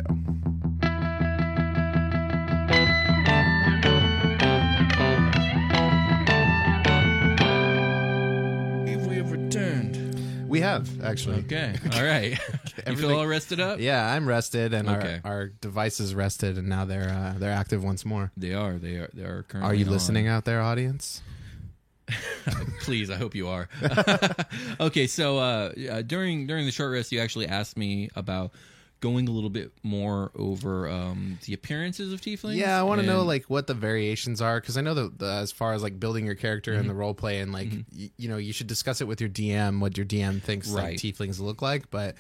[10.51, 11.37] We have actually.
[11.39, 12.31] Okay, all right.
[12.31, 12.37] you
[12.85, 13.79] Everything- feel all rested up?
[13.79, 15.19] Yeah, I'm rested, and Okay.
[15.23, 18.31] our, our device is rested, and now they're uh, they're active once more.
[18.37, 18.73] They are.
[18.73, 19.09] They are.
[19.13, 19.71] They are currently.
[19.71, 19.91] Are you on.
[19.91, 21.21] listening out there, audience?
[22.81, 23.69] Please, I hope you are.
[24.81, 28.51] okay, so uh, uh, during during the short rest, you actually asked me about
[29.01, 32.55] going a little bit more over um, the appearances of tieflings.
[32.55, 35.25] Yeah, I want to know like what the variations are because I know that the,
[35.25, 36.79] as far as like building your character Mm-hmm.
[36.81, 39.29] and the role play and like y- you know you should discuss it with your
[39.29, 40.97] DM what your DM thinks like Right.
[40.97, 42.15] tieflings look like, but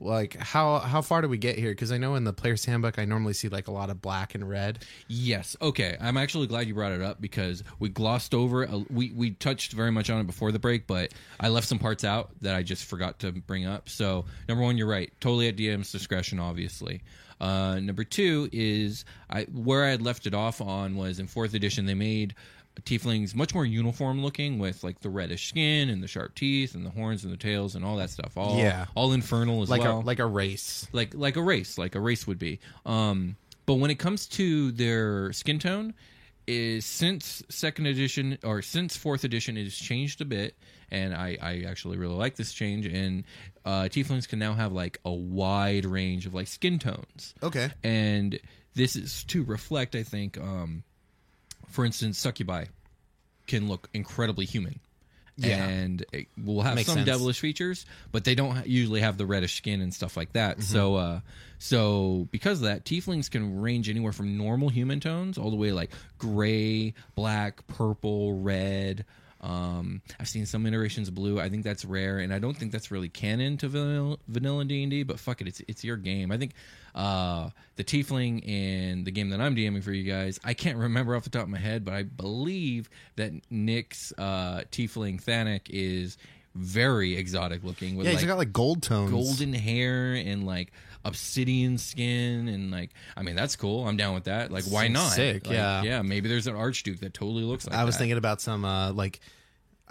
[0.00, 1.70] like how how far do we get here?
[1.70, 4.34] Because I know in the player's handbook I normally see like a lot of black
[4.34, 4.84] and red.
[5.08, 5.56] Yes.
[5.60, 5.96] Okay.
[6.00, 8.66] I'm actually glad you brought it up because we glossed over.
[8.90, 12.04] We we touched very much on it before the break, but I left some parts
[12.04, 13.88] out that I just forgot to bring up.
[13.88, 15.12] So number one, you're right.
[15.20, 17.02] Totally at DM's discretion, obviously.
[17.40, 21.54] Uh, number two is I where I had left it off on was in fourth
[21.54, 22.34] edition they made
[22.82, 26.84] tieflings much more uniform looking with like the reddish skin and the sharp teeth and
[26.86, 28.36] the horns and the tails and all that stuff.
[28.36, 28.86] All Yeah.
[28.94, 30.86] all infernal as Like well a like a race.
[30.92, 32.58] like like a race, like a race would be.
[32.86, 35.94] Um, but when it comes to their skin tone,
[36.46, 40.56] is since second edition or since fourth edition, it has changed a bit,
[40.90, 42.86] and I I actually really like this change.
[42.86, 43.24] And
[43.64, 47.34] uh, tieflings can now have like a wide range of like skin tones.
[47.42, 47.70] Okay.
[47.84, 48.40] and
[48.74, 50.38] this is to reflect, I think.
[50.38, 50.82] Um,
[51.70, 52.66] for instance, succubi
[53.46, 54.80] can look incredibly human.
[55.36, 55.66] Yeah.
[55.66, 57.06] And it will have Makes some sense.
[57.06, 60.58] devilish features, but they don't usually have the reddish skin and stuff like that.
[60.58, 60.62] Mm-hmm.
[60.64, 61.20] So, uh,
[61.58, 65.72] so because of that, tieflings can range anywhere from normal human tones all the way
[65.72, 69.06] like gray, black, purple, red.
[69.40, 71.40] Um, I've seen some iterations of blue.
[71.40, 74.82] I think that's rare, and I don't think that's really canon to vanilla, vanilla D
[74.82, 75.02] and D.
[75.02, 76.30] But fuck it, it's it's your game.
[76.30, 76.52] I think
[76.94, 81.16] uh, the tiefling in the game that I'm DMing for you guys, I can't remember
[81.16, 86.18] off the top of my head, but I believe that Nick's uh, tiefling Thanik is
[86.54, 89.10] very exotic looking with Yeah, like he's got like gold tones.
[89.10, 90.72] golden hair and like
[91.04, 93.86] obsidian skin and like I mean that's cool.
[93.88, 94.50] I'm down with that.
[94.50, 95.12] Like why not?
[95.12, 95.82] sick, Like, yeah.
[95.82, 96.02] yeah.
[96.02, 97.74] Maybe there's an archduke that totally looks like.
[97.76, 98.00] I was that.
[98.00, 99.20] thinking about some uh like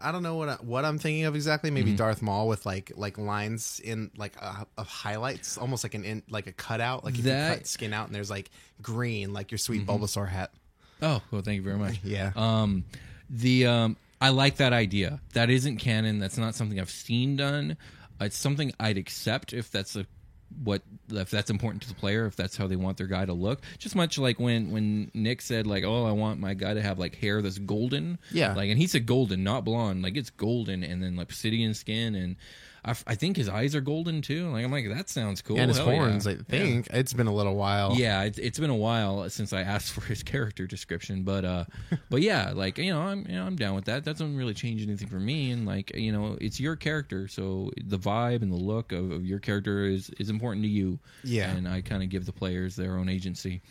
[0.01, 1.71] I don't know what I, what I'm thinking of exactly.
[1.71, 1.97] Maybe Mm-hmm.
[1.97, 6.23] Darth Maul with like like lines in like uh, of highlights, almost like an in
[6.29, 7.03] like a cutout.
[7.03, 7.51] Like if That- Mm-hmm.
[7.51, 8.49] you cut skin out and there's like
[8.81, 10.51] green, like your sweet Bulbasaur hat.
[11.01, 11.99] Oh, well, thank you very much.
[12.03, 12.31] Yeah.
[12.35, 12.85] Um,
[13.29, 15.19] the um, I like that idea.
[15.33, 16.19] That isn't canon.
[16.19, 17.75] That's not something I've seen done.
[18.21, 20.05] It's something I'd accept if that's a
[20.63, 20.81] what
[21.11, 23.61] if that's important to the player if that's how they want their guy to look.
[23.77, 26.99] Just much like when when nick said like oh i want my guy to have
[26.99, 28.19] like hair that's golden.
[28.31, 28.53] Yeah.
[28.53, 30.01] like and he said golden not blonde.
[30.01, 32.35] Like it's golden and then like obsidian skin and
[32.85, 35.57] I, f- I think his eyes are golden too like i'm like that sounds cool
[35.59, 35.95] and his Hell yeah.
[35.95, 36.37] horns, I Yeah.
[36.47, 36.87] think.
[36.91, 37.95] It's been a little while.
[37.95, 41.65] Yeah, it's, it's been a while since I asked for his character description, but uh,
[42.09, 44.05] but yeah, like you know, I'm you know, I'm down with that.
[44.05, 47.71] That doesn't really change anything for me, and like you know, it's your character, so
[47.83, 50.99] the vibe and the look of, of your character is is important to you.
[51.23, 51.51] Yeah.
[51.51, 53.61] and I kind of give the players their own agency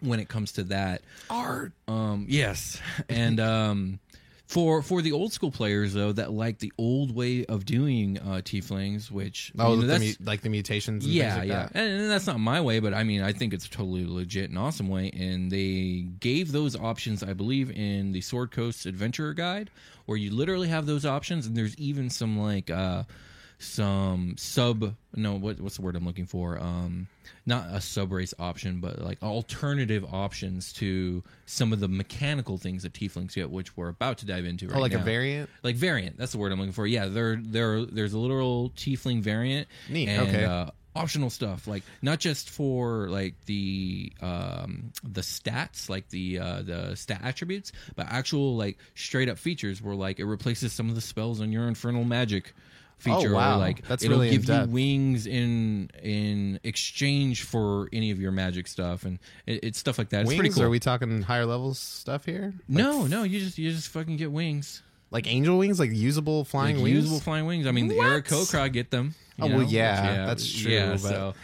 [0.00, 1.02] when it comes to that.
[1.30, 1.72] Art.
[1.88, 3.98] Um, yes, and um,
[4.46, 8.40] for for the old school players though that like the old way of doing uh,
[8.44, 11.04] tieflings, which Oh, you know, the that's- mu- like the mutations.
[11.04, 11.70] And yeah, like yeah, That.
[11.74, 14.50] and, and that's not my way, but I mean, I think it's a totally legit
[14.50, 15.10] and awesome way.
[15.10, 19.68] And they gave those options, I believe, in the Sword Coast Adventurer Guide,
[20.06, 23.02] where you literally have those options, and there's even some like uh,
[23.58, 27.06] some sub no what what's the word I'm looking for um
[27.46, 32.82] not a sub race option but like alternative options to some of the mechanical things
[32.82, 35.00] that tieflings get which we're about to dive into right oh, like now.
[35.00, 35.48] a variant.
[35.62, 39.22] like variant that's the word I'm looking for yeah there there there's a literal tiefling
[39.22, 40.44] variant Neat, and, okay.
[40.44, 46.62] uh, optional stuff like not just for like the um the stats like the uh
[46.62, 50.94] the stat attributes but actual like straight up features where like it replaces some of
[50.94, 52.54] the spells on your infernal magic
[52.98, 53.58] Oh, feature Oh, wow.
[53.58, 58.66] like That's it'll really give you wings in in exchange for any of your magic
[58.66, 60.38] stuff and it, it's stuff like that it's wings?
[60.40, 62.54] pretty cool Are we talking higher levels stuff here?
[62.68, 64.82] Like, no no you just you just fucking get wings
[65.12, 66.96] like angel wings, like usable flying like wings.
[67.04, 69.66] usable flying wings i mean the aarakocra get them you Oh, well, know?
[69.68, 71.34] yeah, that's true, yeah but so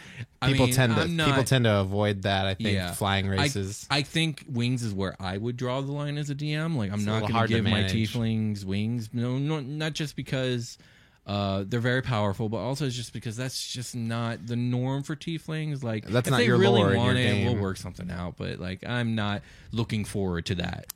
[0.41, 2.47] I people mean, tend to not- people tend to avoid that.
[2.47, 2.91] I think Yeah.
[2.91, 3.85] flying races.
[3.91, 6.75] I, think wings is where I would draw the line as a DM.
[6.75, 9.09] Like I'm It's not going to give my tieflings wings.
[9.13, 10.79] No, no, not just because
[11.25, 15.15] uh, they're very powerful, but also it's just because that's just not the norm for
[15.15, 15.83] tieflings.
[15.83, 17.61] Like That's if not they your really lore in want your it, we'll game.
[17.61, 18.35] work something out.
[18.37, 20.87] But like I'm not looking forward to that.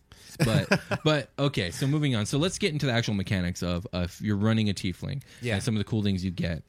[0.43, 2.25] but but okay, so moving on.
[2.25, 5.21] So let's get into the actual mechanics of uh, if you're running a tiefling.
[5.41, 5.55] Yeah.
[5.55, 6.63] and some of the cool things you get.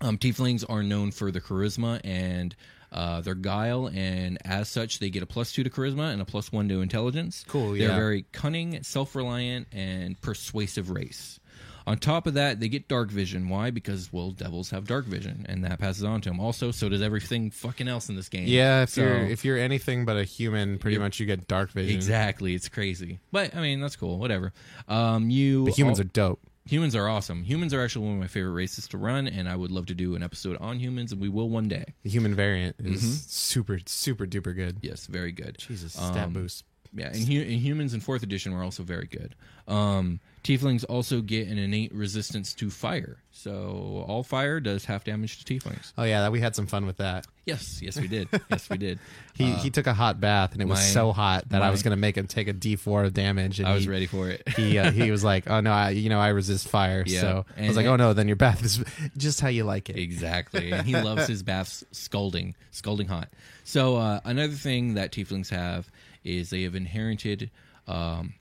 [0.00, 2.54] Um, tieflings are known for their charisma and
[2.92, 6.24] uh, their guile, and as such, they get a plus two to charisma and a
[6.24, 7.44] plus one to intelligence.
[7.48, 7.96] Cool, They're yeah.
[7.96, 11.38] very cunning, self-reliant, and persuasive race.
[11.86, 13.48] On top of that, they get dark vision.
[13.50, 13.70] Why?
[13.70, 16.40] Because well, devils have dark vision, and that passes on to them.
[16.40, 18.46] Also, so does everything fucking else in this game.
[18.48, 21.70] yeah, if So- you're if you're anything but a human, pretty much you get dark
[21.72, 21.94] vision.
[21.94, 23.18] exactly, it's crazy.
[23.32, 24.18] But I mean, that's cool.
[24.18, 24.52] Whatever.
[24.88, 26.40] Um, you But humans al- are dope.
[26.66, 27.44] Humans are awesome.
[27.44, 29.94] Humans are actually one of my favorite races to run, and I would love to
[29.94, 31.84] do an episode on humans, and we will one day.
[32.04, 33.12] The human variant is Mm-hmm.
[33.28, 34.78] super super duper good.
[34.80, 35.58] Yes, very good.
[35.58, 36.64] Jesus, stat Um, boost.
[36.96, 39.34] Yeah, and, hu- and humans in fourth edition were also very good.
[39.68, 45.42] Um, tieflings also get an innate resistance to fire, so all fire does half damage
[45.42, 45.92] to tieflings.
[45.98, 47.26] Oh yeah, that we had some fun with that.
[47.46, 48.28] Yes, yes, we did.
[48.50, 48.98] yes, we did.
[49.34, 51.70] He he took a hot bath and it was Uh, my- so hot that I
[51.70, 53.58] was gonna make him take a D four of damage.
[53.58, 54.42] And I was he, ready for it.
[54.56, 57.02] He uh, he was like, oh no, I, you know I resist fire.
[57.04, 58.84] Yeah, So I was like, oh no, then your bath is
[59.16, 59.96] just how you like it.
[59.96, 60.70] Exactly.
[60.70, 63.28] And he loves his baths scalding, scalding hot.
[63.64, 65.90] So uh, another thing that tieflings have
[66.22, 67.50] is they have inherited
[67.88, 68.34] um,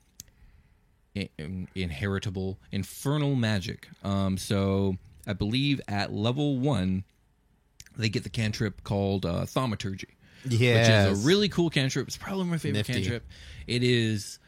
[1.15, 3.87] in- in- inheritable infernal magic.
[4.03, 4.97] Um, so
[5.27, 7.03] I believe at level one,
[7.95, 10.07] they get the cantrip called uh, thaumaturgy.
[10.47, 11.05] Yeah.
[11.07, 12.07] Which is a really cool cantrip.
[12.07, 12.93] It's probably my favorite Nifty.
[12.93, 13.25] cantrip.
[13.67, 14.39] It is.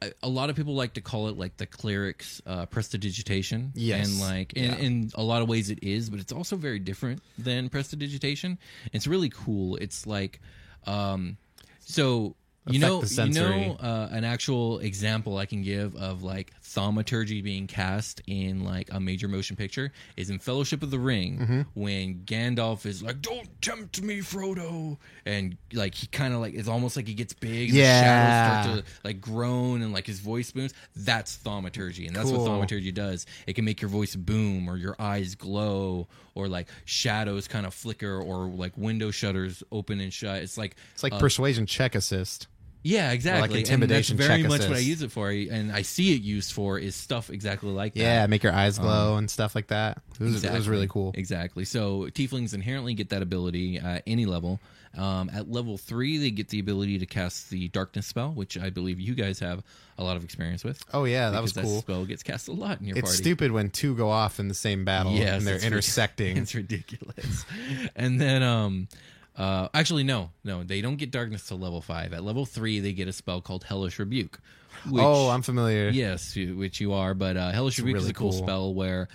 [0.00, 3.72] a- A lot of people like to call it like the cleric's uh, prestidigitation.
[3.74, 4.06] Yes.
[4.08, 4.76] and like in, Yeah.
[4.76, 8.58] in a lot of ways it is, but it's also very different than prestidigitation.
[8.92, 9.76] It's really cool.
[9.76, 10.40] It's like,
[10.86, 11.36] um,
[11.80, 17.42] so you know, you know, uh, an actual example I can give of like thaumaturgy
[17.42, 21.60] being cast in like a major motion picture is in Fellowship of the Ring Mm-hmm.
[21.74, 24.96] when Gandalf is like, "Don't tempt me, Frodo,"
[25.26, 28.00] and like he kind of like it's almost like he gets big, and Yeah.
[28.00, 30.72] the shadows start to like groan, and like his voice booms.
[30.96, 32.38] That's thaumaturgy, and that's Cool.
[32.38, 33.26] what thaumaturgy does.
[33.46, 37.74] It can make your voice boom, or your eyes glow, or like shadows kind of
[37.74, 40.42] flicker, or like window shutters open and shut.
[40.42, 42.48] It's like It's like uh, persuasion check assist.
[42.84, 43.58] Yeah, exactly.
[43.60, 46.22] intimidation and that's very check much what I use it for, and I see it
[46.22, 48.00] used for is stuff exactly like that.
[48.00, 49.98] Yeah, make your eyes glow and stuff like that.
[50.20, 51.10] It was, it was Um, really cool.
[51.14, 51.64] Exactly.
[51.64, 54.60] So tieflings inherently get that ability at any level.
[54.96, 58.70] Um, at level three, they get the ability to cast the darkness spell, which I
[58.70, 59.64] believe you guys have
[59.98, 60.84] a lot of experience with.
[60.94, 61.80] Oh yeah, that was cool.
[61.80, 63.16] spell gets cast a lot in your It's party.
[63.16, 66.36] stupid when two go off in the same battle Yes, and they're it's intersecting.
[66.36, 67.44] It's ridiculous.
[67.96, 68.86] and then, um,
[69.36, 72.12] uh, actually, no, no, they don't get darkness to level five.
[72.12, 74.40] At level three, they get a spell called Hellish Rebuke.
[74.88, 75.88] Which, oh, I'm familiar.
[75.88, 78.42] Yes, which you are, but uh, Hellish Rebuke is a cool, cool.
[78.42, 79.08] spell where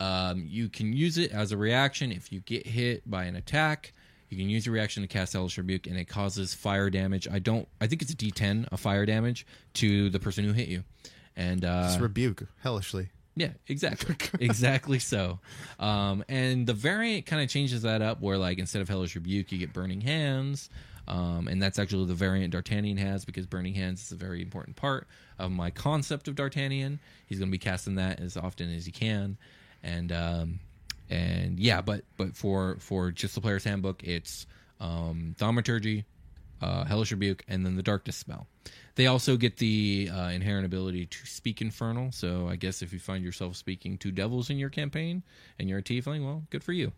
[0.00, 3.92] um, you can use it as a reaction if you get hit by an attack.
[4.28, 7.28] You can use your reaction to cast Hellish Rebuke, and it causes fire damage.
[7.30, 7.68] I don't.
[7.80, 10.84] I think it's a D10 of fire damage to the person who hit you.
[11.36, 13.10] And uh, Just rebuke hellishly.
[13.36, 15.38] Yeah, exactly, exactly so.
[15.78, 19.52] Um, and the variant kind of changes that up, where like instead of Hellish Rebuke,
[19.52, 20.68] you get Burning Hands,
[21.08, 24.76] um, and that's actually the variant D'Artagnan has because Burning Hands is a very important
[24.76, 25.06] part
[25.38, 27.00] of my concept of D'Artagnan.
[27.26, 29.38] He's going to be casting that as often as he can,
[29.82, 30.60] and um,
[31.08, 34.46] and yeah, but but for for just the player's handbook, it's
[34.80, 36.04] um, Thaumaturgy,
[36.60, 38.46] uh, Hellish Rebuke, and then the Darkness spell.
[38.96, 42.12] They also get the uh, inherent ability to speak Infernal.
[42.12, 45.22] So I guess if you find yourself speaking to devils in your campaign
[45.58, 46.92] and you're a Tiefling, well, good for you.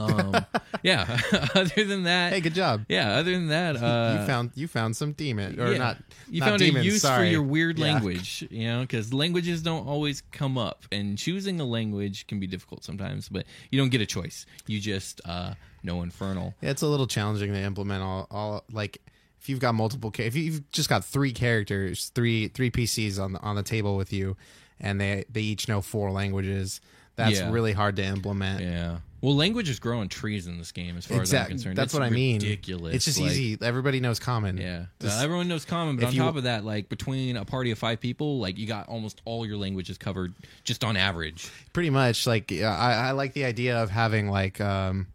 [0.00, 0.46] Um,
[0.82, 1.18] yeah.
[1.54, 2.84] other than that, Hey, good job.
[2.88, 3.12] yeah.
[3.16, 5.96] Other than that, uh, you found you found some demon or yeah, not?
[6.30, 7.26] You not found demons, a use sorry.
[7.28, 7.92] for your weird Yeah.
[7.92, 12.46] language, you know, because languages don't always come up, and choosing a language can be
[12.46, 13.28] difficult sometimes.
[13.28, 16.54] But you don't get a choice; you just uh, know Infernal.
[16.60, 19.02] Yeah, it's a little challenging to implement all, all like
[19.40, 23.40] if you've got multiple if you've just got three characters, three three PCs on the
[23.40, 24.36] on the table with you,
[24.80, 26.80] and they they each know four languages.
[27.16, 27.50] That's Yeah.
[27.50, 28.62] really hard to implement.
[28.62, 28.98] Yeah.
[29.22, 31.76] Well, languages grow on trees in this game, as far as I'm concerned.
[31.76, 32.40] That's It's what I mean.
[32.40, 32.94] Ridiculous.
[32.94, 33.58] It's just Like, easy.
[33.60, 34.56] Everybody knows common.
[34.56, 37.36] Yeah, Just- Uh, everyone knows common, but if on you- top of that, like between
[37.36, 40.32] a party of five people, like you got almost all your languages covered
[40.64, 41.48] just on average.
[41.72, 45.06] pretty much like yeah, I, I like the idea of having like um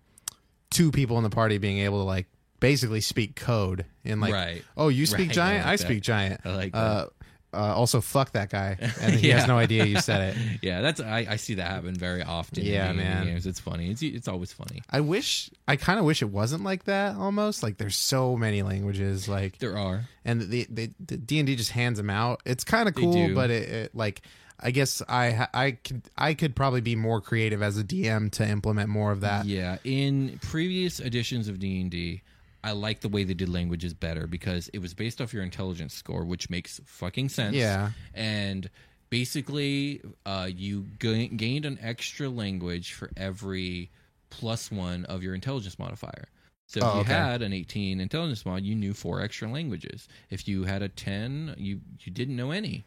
[0.69, 2.27] two people in the party being able to like
[2.59, 4.63] basically speak code in like Right.
[4.77, 5.83] oh you speak Right, I giant like I that.
[5.83, 7.07] speak giant I like uh,
[7.55, 9.39] uh also fuck that guy and he Yeah.
[9.39, 12.63] has no idea you said it Yeah, that's I, I see that happen very often.
[12.63, 13.25] Yeah, man.
[13.25, 13.45] games.
[13.47, 13.89] It's funny.
[13.91, 14.81] It's it's always funny.
[14.89, 18.61] I wish I kind of wish it wasn't like that almost like there's so many
[18.63, 20.05] languages like There are.
[20.25, 22.41] and the the the D and D just hands them out.
[22.45, 24.21] It's kind of cool, but it, it like
[24.59, 28.47] I guess I I could I could probably be more creative as a DM to
[28.47, 29.45] implement more of that.
[29.45, 32.21] Yeah, in previous editions of D and D,
[32.65, 35.93] I like the way they did languages better because it was based off your intelligence
[35.93, 37.55] score, which makes fucking sense.
[37.55, 37.91] Yeah.
[38.13, 38.69] and
[39.09, 43.89] basically, uh, you ga- gained an extra language for every
[44.29, 46.25] plus one of your intelligence modifier.
[46.67, 47.13] So if Oh, you okay.
[47.13, 50.07] had an 18 intelligence mod, you knew four extra languages.
[50.31, 52.83] If you had a 10, you you didn't know any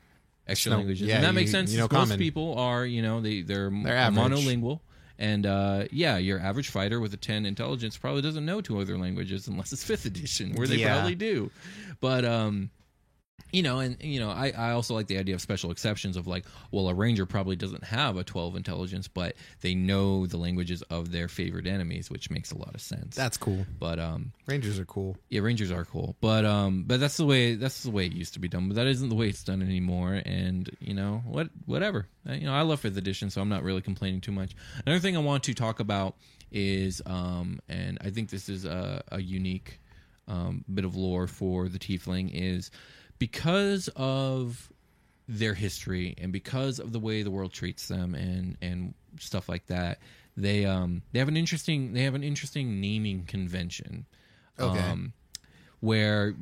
[0.49, 1.70] extra No, languages, yeah, and that you- makes sense.
[1.72, 4.81] you know Most people are, you know, they they're, They're monolingual,
[5.19, 8.97] and uh, yeah, your average fighter with a 10 intelligence probably doesn't know two other
[8.99, 10.95] languages unless it's fifth edition, where they Yeah.
[10.95, 11.51] probably do.
[12.01, 12.71] But um,
[13.53, 16.26] you know, and you know, I, I also like the idea of special exceptions of
[16.26, 20.82] like, well, a ranger probably doesn't have a 12 intelligence, but they know the languages
[20.91, 23.16] of their favorite enemies, which makes a lot of sense.
[23.16, 23.64] That's cool.
[23.78, 25.16] but um, Rangers are cool.
[25.30, 28.34] yeah, Rangers are cool, but um, but that's the way that's the way it used
[28.34, 28.68] to be done.
[28.68, 30.20] But that isn't the way it's done anymore.
[30.26, 32.07] And you know what, whatever.
[32.28, 34.55] Uh, You know, I love fifth edition, so I'm not really complaining too much.
[34.84, 36.16] Another thing I want to talk about
[36.53, 39.80] is um, and I think this is a, a unique
[40.26, 42.70] um, bit of lore for the Tiefling is
[43.19, 44.71] because of
[45.29, 49.66] their history and because of the way the world treats them and and stuff like
[49.66, 49.99] that
[50.37, 54.07] they um they have an interesting they have an interesting naming convention
[54.59, 54.79] Okay.
[54.79, 55.12] um
[55.81, 56.35] where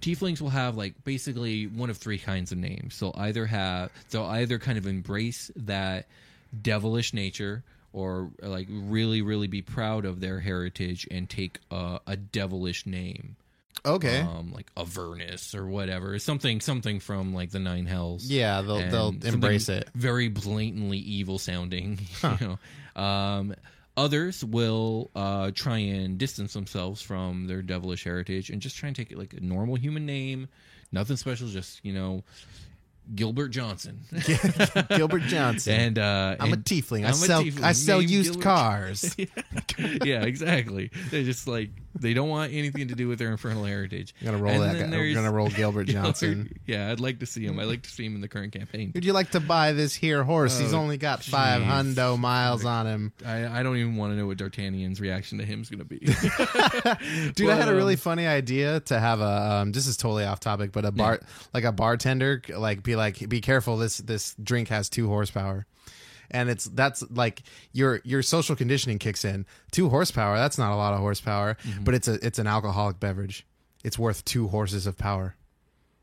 [0.00, 4.24] tieflings will have like basically one of three kinds of names they'll either have they'll
[4.24, 6.06] either kind of embrace that
[6.62, 7.62] devilish nature
[7.92, 13.36] or like really really be proud of their heritage and take a, a devilish name
[13.84, 14.20] Okay.
[14.20, 18.24] um, like Avernus or whatever, something something from like the Nine Hells.
[18.24, 19.88] Yeah, they'll- And they'll embrace it.
[19.94, 21.98] Very blatantly evil sounding.
[22.22, 22.58] You
[22.96, 23.54] know, um,
[23.96, 28.96] others will uh, try and distance themselves from their devilish heritage and just try and
[28.96, 30.48] take it like a normal human name,
[30.92, 32.22] nothing special, just you know.
[33.12, 34.00] Gilbert Johnson,
[34.90, 35.72] Gilbert Johnson.
[35.74, 37.02] and uh, I'm a and- tiefling.
[37.02, 39.16] I I'm a sell tiefling I sell named used Gilbert- cars.
[40.04, 40.92] yeah, exactly.
[41.10, 44.14] They just like they don't want anything to do with their infernal heritage.
[44.20, 44.96] I'm gonna roll And that guy.
[44.96, 46.56] We're gonna roll Gilbert Johnson.
[46.66, 47.58] yeah, I'd like to see him.
[47.58, 48.92] I'd like to see him in the current campaign.
[48.94, 50.58] Would you like to buy this here horse?
[50.58, 53.12] He's Oh, only got five hundo miles on him.
[53.26, 55.84] I, I don't even want to know what D'Artagnan's reaction to him is going to
[55.84, 55.98] be.
[57.34, 59.24] Dude, I had a really um, funny idea to have a.
[59.60, 61.20] Um, this is totally off topic, but a bar
[61.52, 63.76] like a bartender, like be like, be careful.
[63.76, 65.66] This this drink has two horsepower,
[66.30, 69.46] and it's that's like your your social conditioning kicks in.
[69.70, 70.36] Two horsepower.
[70.36, 71.84] That's not a lot of horsepower, Mm-hmm.
[71.84, 73.46] but it's a it's an alcoholic beverage.
[73.84, 75.36] It's worth two horses of power.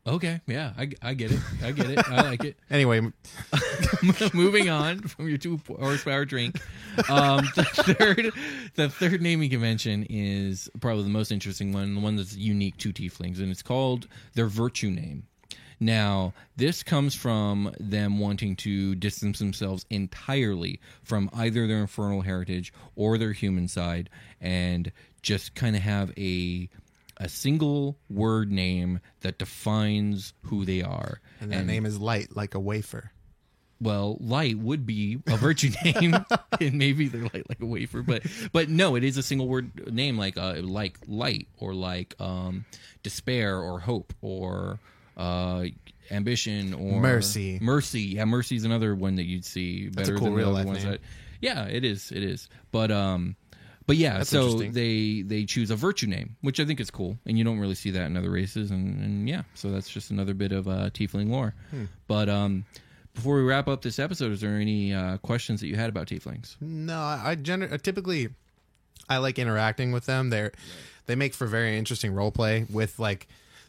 [0.06, 1.40] okay, yeah, I, I get it.
[1.62, 1.98] I get it.
[2.08, 2.56] I like it.
[2.70, 3.00] Anyway,
[4.34, 6.60] Moving on from your two horsepower drink,
[7.08, 7.64] um, the
[7.98, 8.30] third,
[8.74, 12.92] the third naming convention is probably the most interesting one, the one that's unique to
[12.92, 15.24] tieflings, and it's called their virtue name.
[15.80, 22.72] Now, this comes from them wanting to distance themselves entirely from either their infernal heritage
[22.96, 24.10] or their human side,
[24.40, 24.90] and
[25.22, 26.68] just kind of have a
[27.20, 31.20] a single word name that defines who they are.
[31.40, 33.10] and that name is light, like a wafer.
[33.80, 36.14] well, light would be a virtue name,
[36.60, 38.22] and maybe they're light like a wafer, but
[38.52, 42.64] but no, it is a single word name like uh, like light or like um,
[43.02, 44.78] despair or hope or
[45.18, 45.64] uh,
[46.10, 47.58] ambition or Mercy.
[47.60, 50.54] Mercy, yeah, mercy is another one that you'd see better cool than the real other
[50.58, 50.82] life ones.
[50.84, 50.92] name.
[50.92, 51.00] That,
[51.40, 53.36] yeah, it is, it is, but um.
[53.86, 54.72] But yeah, That's so interesting.
[54.72, 57.74] they they choose a virtue name, which I think is cool, and you don't really
[57.74, 60.90] see that in other races, and, and yeah, so that's just another bit of uh,
[60.90, 61.54] tiefling lore.
[61.70, 61.84] Hmm.
[62.06, 62.66] But um,
[63.14, 66.06] before we wrap up this episode, is there any uh, questions that you had about
[66.06, 66.56] tieflings?
[66.60, 68.28] No, I, I, gener- I typically
[69.08, 70.28] I like interacting with them.
[70.28, 70.52] They're
[71.06, 73.26] they make for very interesting role play with like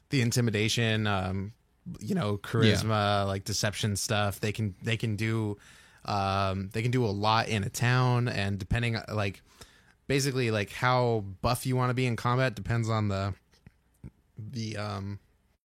[0.09, 1.53] the intimidation, um,
[1.99, 4.39] you know, charisma, like deception stuff.
[4.39, 5.57] They can they can do
[6.05, 9.41] um, they can do a lot in a town, and depending like
[10.07, 13.33] basically like how buff you want to be in combat depends on the
[14.37, 15.19] the um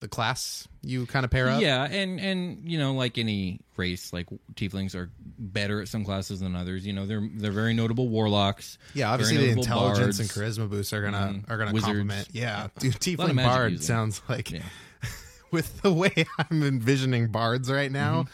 [0.01, 1.61] the class you kind of pair up.
[1.61, 6.39] Yeah, and and you know, like any race, like tieflings are better at some classes
[6.39, 6.85] than others.
[6.87, 8.77] You know, they're they're very notable warlocks.
[8.93, 10.19] Yeah, obviously the intelligence bards.
[10.19, 11.49] and charisma boosts are gonna Mhm.
[11.49, 11.87] are gonna Wizards.
[11.87, 12.27] complement.
[12.31, 13.85] Yeah, dude, tiefling bard using.
[13.85, 14.61] sounds like Yeah.
[15.51, 18.23] with the way I'm envisioning bards right now.
[18.23, 18.31] Mm-hmm.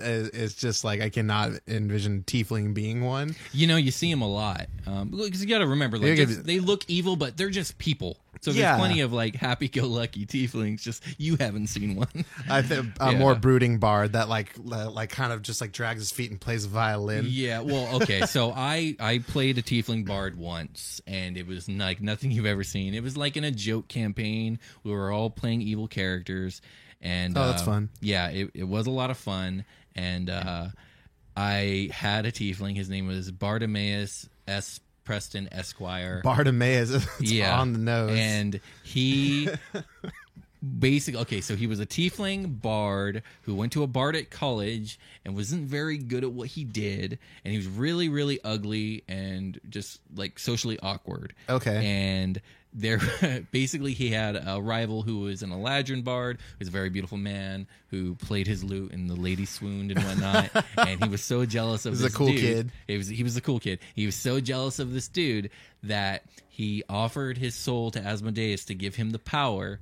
[0.00, 3.34] It's just like I cannot envision tiefling being one.
[3.52, 6.44] You know, you see them a lot um, because you got to remember, like just-
[6.44, 8.18] they look evil, but they're just people.
[8.40, 8.76] So there's Yeah.
[8.78, 10.80] plenty of like happy-go-lucky tieflings.
[10.80, 12.06] Just you haven't seen one.
[12.48, 13.18] I think a Yeah.
[13.18, 16.64] more brooding bard that like like kind of just like drags his feet and plays
[16.64, 17.26] violin.
[17.28, 18.26] Yeah, well, okay.
[18.26, 22.62] So I I played a tiefling bard once, and it was like nothing you've ever
[22.62, 22.94] seen.
[22.94, 24.60] It was like in a joke campaign.
[24.84, 26.62] We were all playing evil characters,
[27.00, 27.88] and Oh, that's uh, fun.
[28.00, 29.64] Yeah, it it was a lot of fun,
[29.98, 30.66] and uh,
[31.36, 32.76] I had a tiefling.
[32.76, 34.80] His name was Bartimaeus S.
[35.04, 36.20] Preston Esquire.
[36.22, 38.16] Bartimaeus, yeah, on the nose.
[38.18, 39.48] and he
[40.80, 44.98] basically okay so he was a tiefling bard who went to a bard at college
[45.24, 49.60] and wasn't very good at what he did and he was really really ugly and
[49.70, 51.86] just like socially awkward Okay.
[51.86, 52.40] and
[52.74, 53.00] there
[53.50, 57.16] basically he had a rival who was an Eladrin bard who was a very beautiful
[57.18, 61.44] man who played his lute and the lady swooned and whatnot and he was so
[61.46, 62.38] jealous of He was a this cool dude.
[62.40, 62.72] kid.
[62.86, 63.78] He was he was a cool kid.
[63.94, 65.50] He was so jealous of this dude
[65.82, 69.80] that he offered his soul to Asmodeus to give him the power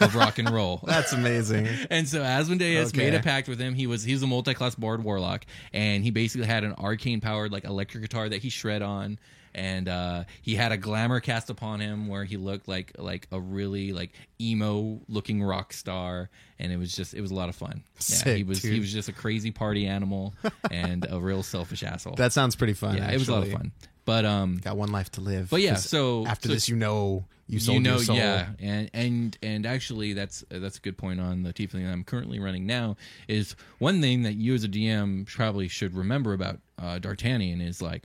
[0.00, 0.80] of rock and roll.
[0.86, 1.68] That's amazing.
[1.90, 2.98] And so Asmodeus Okay.
[2.98, 3.74] made a pact with him.
[3.74, 7.52] He was he was a multi-class bard warlock, and he basically had an arcane powered
[7.52, 9.18] like electric guitar that he shred on.
[9.54, 13.38] And uh, he had a glamour cast upon him where he looked like like a
[13.38, 17.54] really like emo looking rock star, and it was just it was a lot of
[17.54, 17.82] fun.
[17.84, 20.32] Yeah, he Sick, was he was just a crazy party animal
[20.70, 22.14] and a real selfish asshole.
[22.14, 22.96] That sounds pretty fun.
[22.96, 23.72] yeah, it was a lot of fun.
[24.04, 25.50] But um, Got one life to live.
[25.50, 28.16] But yeah, so- after so- this, you know, you sold you know, your soul.
[28.16, 32.04] yeah, and and and actually, that's that's a good point on the tiefling that I'm
[32.04, 32.96] currently running now.
[33.28, 37.82] Is one thing that you as a DM probably should remember about uh, D'Artagnan is
[37.82, 38.04] like.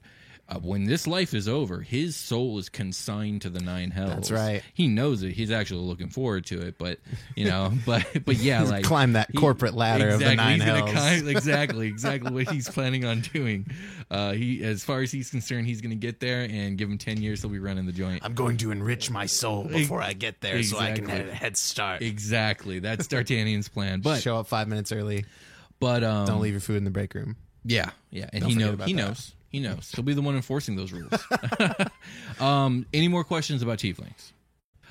[0.49, 4.11] Uh, when this life is over, his soul is consigned to the nine hells.
[4.11, 4.63] That's right.
[4.73, 5.33] He knows it.
[5.33, 6.99] He's actually looking forward to it, but
[7.35, 10.89] you know, but but yeah, like Climb that corporate ladder of the nine hells.
[10.91, 13.65] climb- exactly, exactly what he's planning on doing.
[14.09, 16.97] Uh, he, as far as he's concerned, he's going to get there and give him
[16.97, 17.41] ten years.
[17.41, 18.23] He'll be running the joint.
[18.23, 21.17] I'm going to enrich my soul before I get there, so I can Exactly.
[21.25, 22.01] have a head start.
[22.01, 22.79] Exactly.
[22.79, 23.99] That's D'Artagnan's plan.
[23.99, 25.25] But Show up five minutes early.
[25.81, 27.35] but um Don't leave your food in the break room.
[27.65, 28.29] Yeah, yeah.
[28.31, 29.33] And Don't he forget knows he knows.
[29.49, 29.91] He knows.
[29.93, 31.13] He'll be the one enforcing those rules.
[32.39, 34.31] um any more questions about tieflings?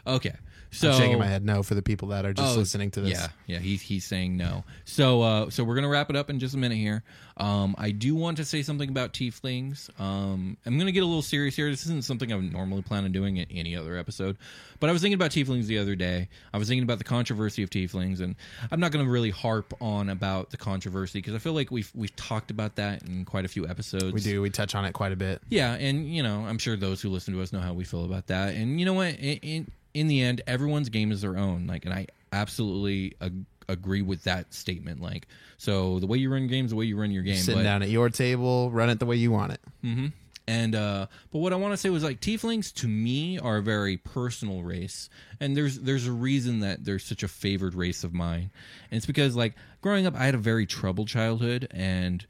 [0.07, 0.35] Okay.
[0.77, 3.01] So I'm shaking my head no for the people that are just Oh, listening to
[3.01, 3.12] this.
[3.12, 4.64] Yeah, yeah, he's he's saying no.
[4.85, 7.03] So uh so we're gonna wrap it up in just a minute here.
[7.39, 9.89] Um I do want to say something about tieflings.
[10.01, 11.70] Um I'm gonna get a little serious here.
[11.70, 14.37] This isn't something I would normally plan on doing in any other episode.
[14.81, 16.29] But I was thinking about tieflings the other day.
[16.53, 18.37] I was thinking about the controversy of tieflings and
[18.70, 22.14] I'm not gonna really harp on about the controversy because I feel like we've we've
[22.16, 24.12] talked about that in quite a few episodes.
[24.12, 24.43] We do.
[24.43, 25.43] We touch on it quite a bit.
[25.49, 28.05] Yeah, and you know, I'm sure those who listen to us know how we feel
[28.05, 28.55] about that.
[28.55, 29.14] And you know what?
[29.14, 31.66] In in, in the end, everyone's game is their own.
[31.66, 35.01] Like, and I absolutely ag- agree with that statement.
[35.01, 35.26] Like,
[35.57, 37.36] so the way you run games, the way you run your game.
[37.36, 39.61] Sitting but, down at your table, run it the way you want it.
[39.80, 40.07] hmm
[40.47, 43.62] And uh, but what I want to say was like tieflings to me are a
[43.62, 45.09] very personal race,
[45.40, 48.51] and there's there's a reason that they're such a favored race of mine,
[48.90, 52.26] and it's because like growing up, I had a very troubled childhood, and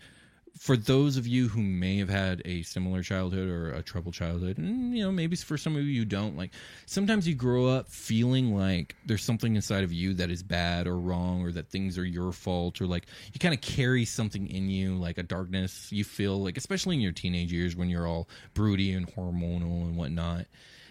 [0.66, 4.58] for those of you who may have had a similar childhood or a troubled childhood,
[4.58, 6.50] and you know maybe for some of you don't, like
[6.86, 10.98] sometimes you grow up feeling like there's something inside of you that is bad or
[10.98, 14.68] wrong, or that things are your fault, or like you kind of carry something in
[14.68, 18.28] you, like a darkness you feel like, especially in your teenage years when you're all
[18.52, 20.46] broody and hormonal and whatnot,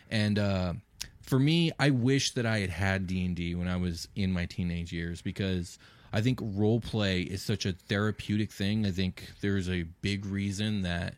[0.09, 0.39] and.
[0.39, 0.73] uh
[1.21, 4.31] for me, I wish that I had had D and D when I was in
[4.31, 5.79] my teenage years because
[6.15, 8.85] I think role play is such a therapeutic thing.
[8.85, 11.15] I think there's a big reason that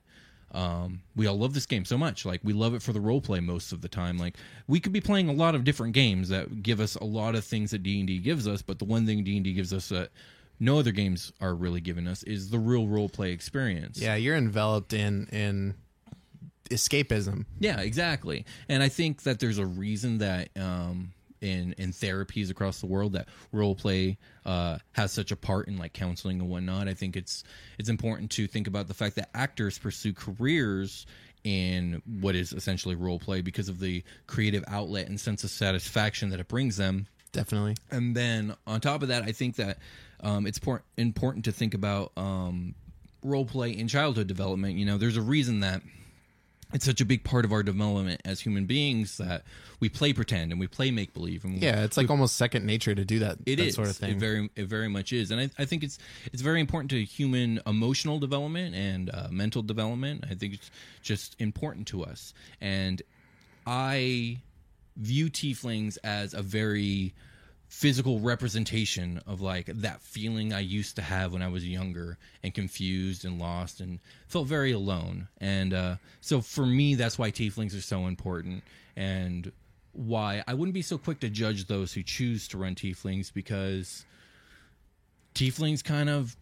[0.52, 2.26] um, we all love this game so much.
[2.26, 4.18] Like we love it for the role play most of the time.
[4.18, 4.38] Like
[4.68, 7.46] we could be playing a lot of different games that give us a lot of
[7.46, 9.72] things that D and D gives us, but the one thing D and D gives
[9.72, 10.10] us that
[10.60, 14.02] no other games are really giving us is the real role play experience.
[14.02, 15.76] Yeah, you're enveloped in in
[16.72, 17.46] escapism.
[17.60, 18.46] Yeah, exactly.
[18.68, 23.14] And I think that there's a reason that um, in in therapies across the world
[23.14, 26.88] that role play uh, has such a part in like counseling and whatnot.
[26.88, 27.44] I think it's
[27.78, 31.06] it's important to think about the fact that actors pursue careers
[31.44, 36.30] in what is essentially role play because of the creative outlet and sense of satisfaction
[36.30, 37.08] that it brings them.
[37.32, 37.76] Definitely.
[37.92, 39.78] And then on top of that, I think that
[40.22, 42.74] um, it's por- important to think about um,
[43.24, 44.76] role play in childhood development.
[44.76, 45.82] You know, there's a reason that
[46.74, 49.44] it's such a big part of our development as human beings that
[49.80, 51.46] we play pretend and we play make believe.
[51.46, 53.38] And Yeah, it's like almost second nature to do that.
[53.46, 54.12] it that is sort of thing.
[54.12, 55.98] It very, it very much is, and I, I think it's
[56.34, 60.26] it's very important to human emotional development and uh, mental development.
[60.30, 63.02] I think it's just important to us, and
[63.66, 64.40] I
[64.98, 67.14] view tieflings as a very
[67.68, 72.54] physical representation of like that feeling I used to have when I was younger and
[72.54, 75.28] confused and lost and felt very alone.
[75.40, 78.64] And uh, so for me, that's why tieflings are so important
[78.96, 79.52] and
[79.92, 84.06] why I wouldn't be so quick to judge those who choose to run tieflings because
[85.36, 86.38] tieflings kind of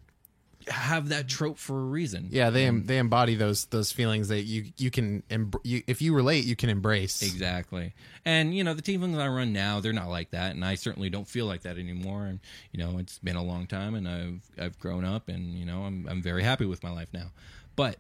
[0.68, 2.28] have that trope for a reason.
[2.32, 6.02] yeah, they em- they embody those those feelings that you you can embr- you, if
[6.02, 7.22] you relate, you can embrace.
[7.22, 7.94] Exactly.
[8.26, 11.10] And you know, the tieflings I run now, they're not like that, and I certainly
[11.10, 12.26] don't feel like that anymore.
[12.26, 12.40] And
[12.72, 15.84] you know, it's been a long time, and I've I've grown up, and you know,
[15.84, 17.32] I'm I'm very happy with my life now.
[17.76, 17.98] But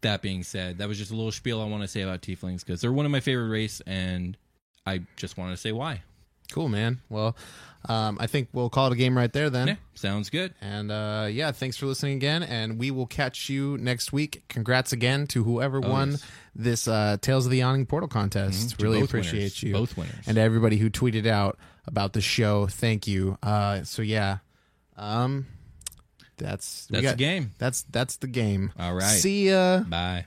[0.00, 2.64] that being said, that was just a little spiel I want to say about tieflings
[2.64, 4.36] because they're one of my favorite race, and
[4.86, 6.02] I just wanted to say why.
[6.52, 7.00] Cool, man.
[7.08, 7.36] Well,
[7.88, 9.68] um, I think we'll call it a game right there then.
[9.68, 10.54] Yeah, sounds good.
[10.60, 12.42] And uh, yeah, thanks for listening again.
[12.42, 14.42] And we will catch you next week.
[14.48, 16.26] Congrats again to whoever won yes.
[16.54, 18.68] this uh, Tales of the Yawning Portal contest.
[18.68, 19.62] Mhm, to Really both appreciate winners.
[19.62, 19.72] you.
[19.72, 20.26] Both winners.
[20.26, 22.66] And to everybody who tweeted out about the show.
[22.66, 23.38] Thank you.
[23.42, 24.38] Uh, so yeah.
[24.96, 25.46] Um,
[26.36, 27.50] that's we That's the game.
[27.58, 28.72] That's that's the game.
[28.78, 29.02] All right.
[29.04, 29.80] See ya.
[29.80, 30.26] Bye.